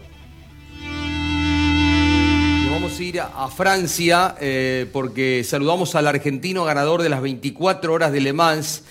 [2.70, 8.12] vamos a ir a Francia eh, porque saludamos al argentino ganador de las 24 horas
[8.12, 8.84] de Le Mans.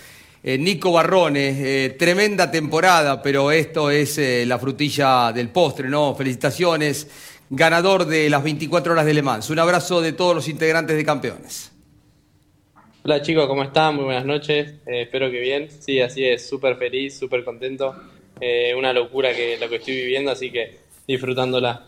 [0.44, 6.14] Eh, Nico Barrone, eh, tremenda temporada, pero esto es la frutilla del postre, ¿no?
[6.16, 7.08] Felicitaciones,
[7.50, 9.50] ganador de las 24 horas de Le Mans.
[9.50, 11.73] Un abrazo de todos los integrantes de campeones.
[13.06, 13.96] Hola chicos, ¿cómo están?
[13.96, 15.68] Muy buenas noches, eh, espero que bien.
[15.78, 17.94] Sí, así es, súper feliz, súper contento.
[18.40, 21.86] Eh, una locura que lo que estoy viviendo, así que disfrutándola.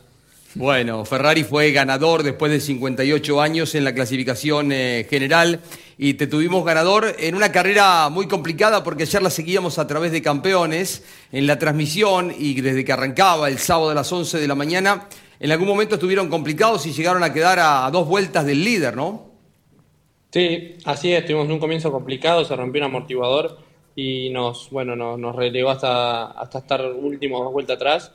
[0.55, 5.61] Bueno, Ferrari fue ganador después de 58 años en la clasificación eh, general
[5.97, 10.11] y te tuvimos ganador en una carrera muy complicada porque ayer la seguíamos a través
[10.11, 11.01] de campeones
[11.31, 15.07] en la transmisión y desde que arrancaba el sábado a las 11 de la mañana,
[15.39, 19.34] en algún momento estuvieron complicados y llegaron a quedar a dos vueltas del líder, ¿no?
[20.35, 23.57] Sí, así es, tuvimos un comienzo complicado, se rompió un amortiguador
[23.95, 28.11] y nos, bueno, nos, nos relegó hasta, hasta estar últimos dos vueltas atrás.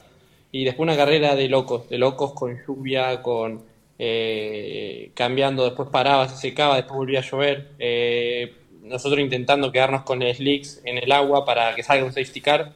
[0.53, 3.65] Y después una carrera de locos, de locos con lluvia, con
[3.99, 7.71] eh, cambiando, después paraba, se secaba, después volvía a llover.
[7.79, 8.53] Eh,
[8.83, 12.75] nosotros intentando quedarnos con slicks en el agua para que salga un safety car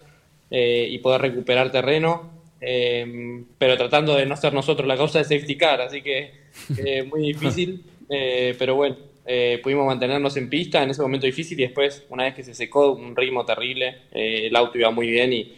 [0.51, 2.31] eh, y poder recuperar terreno.
[2.61, 6.33] eh, pero tratando de no ser nosotros la causa de safety car, así que
[6.77, 8.97] eh, muy difícil, eh, pero bueno,
[9.27, 12.55] eh, pudimos mantenernos en pista en ese momento difícil y después, una vez que se
[12.55, 15.53] secó, un ritmo terrible, eh, el auto iba muy bien y,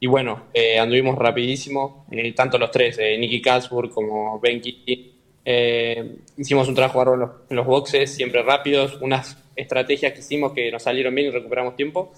[0.00, 5.12] y bueno, eh, anduvimos rapidísimo, eh, tanto los tres, eh, Nicky Kalsburg como Benki,
[5.44, 10.52] eh, hicimos un trabajo en los, en los boxes, siempre rápidos, unas estrategias que hicimos
[10.52, 12.12] que nos salieron bien y recuperamos tiempo.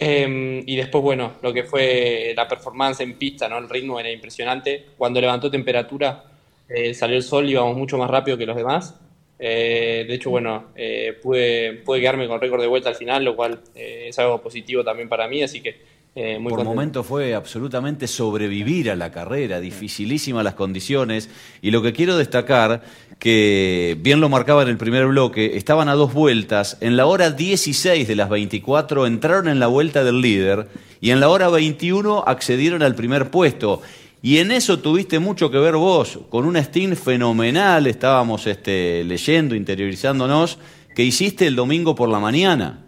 [0.00, 3.58] Eh, y después, bueno, lo que fue la performance en pista, ¿no?
[3.58, 4.86] El ritmo era impresionante.
[4.96, 6.24] Cuando levantó temperatura,
[6.68, 8.94] eh, salió el sol, íbamos mucho más rápido que los demás.
[9.38, 13.36] Eh, de hecho, bueno, eh, pude, pude quedarme con récord de vuelta al final, lo
[13.36, 15.80] cual eh, es algo positivo también para mí, así que
[16.20, 16.70] eh, muy Por contento.
[16.74, 21.30] momentos fue absolutamente sobrevivir a la carrera, dificilísimas las condiciones.
[21.62, 22.82] Y lo que quiero destacar,
[23.20, 26.76] que bien lo marcaba en el primer bloque, estaban a dos vueltas.
[26.80, 30.66] En la hora 16 de las 24 entraron en la vuelta del líder
[31.00, 33.80] y en la hora 21 accedieron al primer puesto.
[34.20, 39.54] Y en eso tuviste mucho que ver vos, con un Steam fenomenal, estábamos este, leyendo,
[39.54, 40.58] interiorizándonos,
[40.94, 42.84] que hiciste el domingo por la mañana.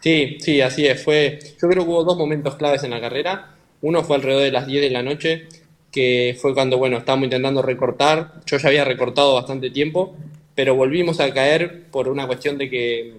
[0.00, 1.02] Sí, sí, así es.
[1.02, 3.56] Fue, yo creo que hubo dos momentos claves en la carrera.
[3.80, 5.48] Uno fue alrededor de las 10 de la noche,
[5.90, 8.34] que fue cuando, bueno, estábamos intentando recortar.
[8.46, 10.14] Yo ya había recortado bastante tiempo,
[10.54, 13.14] pero volvimos a caer por una cuestión de que,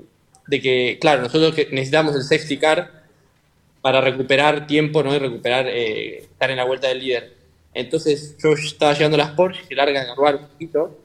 [0.47, 2.97] de que claro, nosotros necesitamos el safety car
[3.88, 5.15] para recuperar tiempo, ¿no?
[5.15, 7.33] Y recuperar, eh, estar en la vuelta del líder.
[7.73, 10.99] Entonces yo estaba llegando las Porsche, que largan a robar un poquito,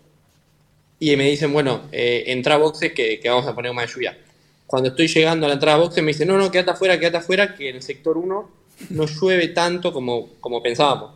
[0.98, 3.92] y me dicen, bueno, eh, entra a boxes que, que vamos a poner más de
[3.92, 4.18] lluvia.
[4.66, 7.18] Cuando estoy llegando a la entrada a boxes me dicen, no, no, quédate afuera, quédate
[7.18, 8.50] afuera, que en el sector 1
[8.90, 11.12] no llueve tanto como, como pensábamos.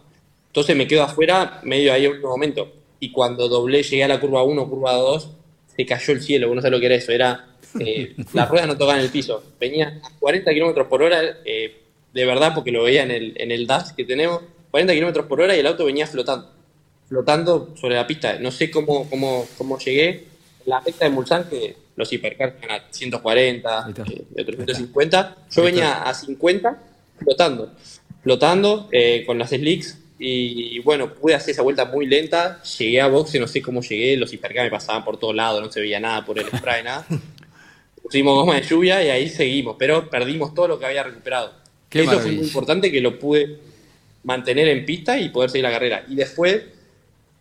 [0.47, 2.73] Entonces me quedo afuera medio ahí en un momento.
[3.01, 5.31] Y cuando doblé, llegué a la curva 1, curva 2,
[5.75, 7.56] se cayó el cielo, no sabés lo que era eso, era...
[7.81, 12.25] eh, las ruedas no tocaban el piso, venía a 40 kilómetros por hora, eh, de
[12.25, 15.57] verdad, porque lo veía en el, en el DAS que tenemos, 40 kilómetros por hora
[15.57, 16.51] y el auto venía flotando,
[17.09, 18.39] flotando sobre la pista.
[18.39, 20.25] No sé cómo, cómo, cómo llegué.
[20.67, 26.03] La recta de Mulsanne, que los hipercars van a 140, eh, de 350, yo venía
[26.03, 26.83] a 50
[27.19, 27.73] flotando,
[28.23, 33.07] flotando eh, con las slicks y bueno, pude hacer esa vuelta muy lenta, llegué a
[33.07, 36.01] boxe, no sé cómo llegué, los hipercars me pasaban por todos lados, no se veía
[36.01, 37.07] nada por el spray, nada.
[38.07, 41.53] Pusimos goma de lluvia y ahí seguimos, pero perdimos todo lo que había recuperado.
[41.91, 43.59] Qué Eso fue muy importante que lo pude
[44.25, 46.05] mantener en pista y poder seguir la carrera.
[46.09, 46.63] Y después,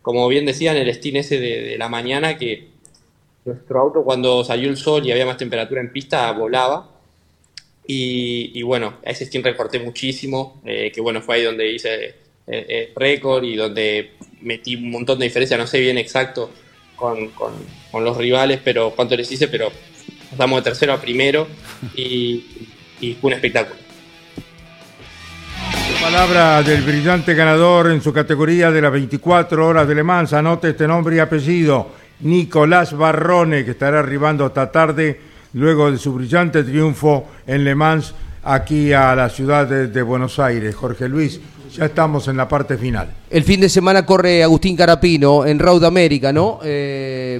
[0.02, 2.68] como bien decían, el steam ese de, de la mañana, que
[3.44, 6.90] nuestro auto cuando salió el sol y había más temperatura en pista volaba.
[7.86, 12.04] Y, y bueno, a ese steam recorté muchísimo, eh, que bueno, fue ahí donde hice
[12.04, 12.14] eh,
[12.48, 16.50] eh, récord y donde metí un montón de diferencia, no sé bien exacto
[16.96, 19.70] con, con- con los rivales, pero cuánto les hice, pero
[20.30, 21.46] pasamos de tercero a primero
[21.94, 23.76] y, un espectáculo.
[26.00, 30.32] Palabra del brillante ganador en su categoría de las 24 horas de Le Mans.
[30.32, 31.90] Anote este nombre y apellido.
[32.20, 35.20] Nicolás Barrone, que estará arribando esta tarde
[35.52, 38.14] luego de su brillante triunfo en Le Mans
[38.44, 40.74] aquí a la ciudad de Buenos Aires.
[40.74, 41.40] Jorge Luis,
[41.72, 43.08] ya estamos en la parte final.
[43.30, 46.60] El fin de semana corre Agustín Carapino en Road America, ¿no?
[46.64, 47.38] Eh,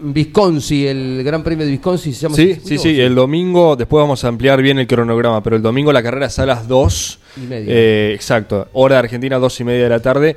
[0.00, 2.82] Visconsi, el Gran Premio de Visconsi se llama Sí, sí, circuito?
[2.82, 6.26] sí, el domingo, después vamos a ampliar bien el cronograma, pero el domingo la carrera
[6.26, 7.18] es a las 2.
[7.36, 7.66] Y media.
[7.74, 10.36] Eh, exacto, hora de Argentina, 2 y media de la tarde.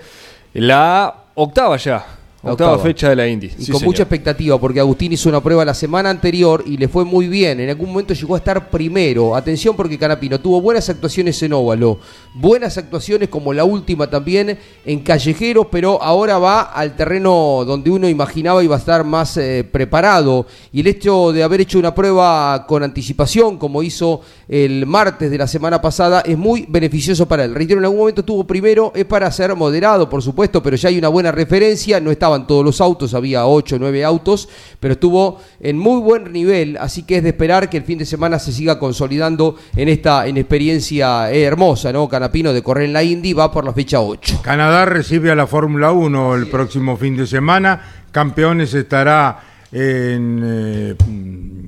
[0.53, 2.05] La octava ya,
[2.43, 2.77] octava, octava.
[2.83, 3.47] fecha de la Indy.
[3.47, 3.83] Y Sí, con señor.
[3.83, 7.59] mucha expectativa, porque Agustín hizo una prueba la semana anterior y le fue muy bien.
[7.59, 9.35] En algún momento llegó a estar primero.
[9.35, 11.99] Atención porque Canapino tuvo buenas actuaciones en óvalo,
[12.33, 18.09] buenas actuaciones como la última también en callejeros, pero ahora va al terreno donde uno
[18.09, 20.47] imaginaba iba a estar más eh, preparado.
[20.73, 24.21] Y el hecho de haber hecho una prueba con anticipación, como hizo
[24.51, 27.55] el martes de la semana pasada, es muy beneficioso para él.
[27.55, 30.97] Reitero, en algún momento estuvo primero, es para ser moderado, por supuesto, pero ya hay
[30.97, 32.01] una buena referencia.
[32.01, 34.49] No estaban todos los autos, había 8 o 9 autos,
[34.81, 38.05] pero estuvo en muy buen nivel, así que es de esperar que el fin de
[38.05, 42.09] semana se siga consolidando en esta en experiencia hermosa, ¿no?
[42.09, 44.41] Canapino de correr en la Indy va por la fecha 8.
[44.41, 48.03] Canadá recibe a la Fórmula 1 el próximo fin de semana.
[48.11, 50.95] Campeones estará en eh,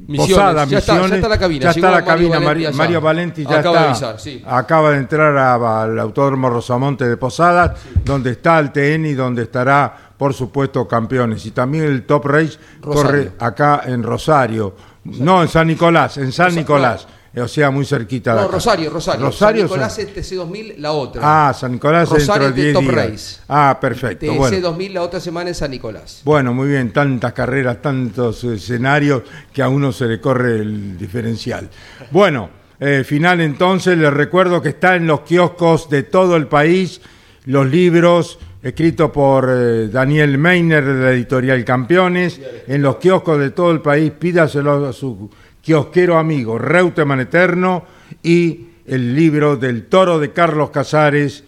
[0.05, 0.35] Misiones.
[0.35, 1.17] Posada, Ya está, ya Misiones.
[1.17, 1.63] está la cabina.
[1.63, 2.39] Ya está la Mario cabina.
[2.39, 2.77] Valenti.
[2.77, 4.09] Mario Valenti ya Acaba de está.
[4.09, 4.43] avisar, sí.
[4.45, 9.43] Acaba de entrar a- al Autódromo Rosamonte de Posadas, donde está el TN y donde
[9.43, 11.45] estará, por supuesto, campeones.
[11.45, 12.93] Y también el Top Race Rosario.
[13.03, 14.75] corre acá en Rosario.
[15.05, 17.07] No, en San Nicolás, en San Nicolás.
[17.35, 18.53] O sea, muy cerquita de No, acá.
[18.53, 19.25] Rosario, Rosario.
[19.25, 21.21] Rosario, San Nicolás San- es TC2000, la otra.
[21.49, 22.95] Ah, San Nicolás Rosario dentro de es de 10 Top días.
[23.11, 23.41] Race.
[23.49, 24.33] Ah, perfecto.
[24.33, 24.55] Bueno.
[24.57, 26.21] TC2000 la otra semana en San Nicolás.
[26.23, 31.69] Bueno, muy bien, tantas carreras, tantos escenarios que a uno se le corre el diferencial.
[32.11, 37.01] Bueno, eh, final entonces, les recuerdo que está en los kioscos de todo el país
[37.45, 43.49] los libros escritos por eh, Daniel Meiner de la editorial Campeones, en los kioscos de
[43.49, 45.29] todo el país, pídaselo a su
[45.63, 47.85] kiosquero amigo Reutemann Eterno
[48.21, 51.43] y el libro del toro de Carlos Casares,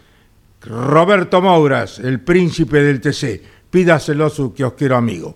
[0.62, 5.36] Roberto Mouras, el príncipe del TC, pídaselo a su kiosquero amigo.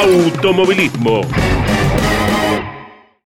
[0.00, 1.24] automovilismo.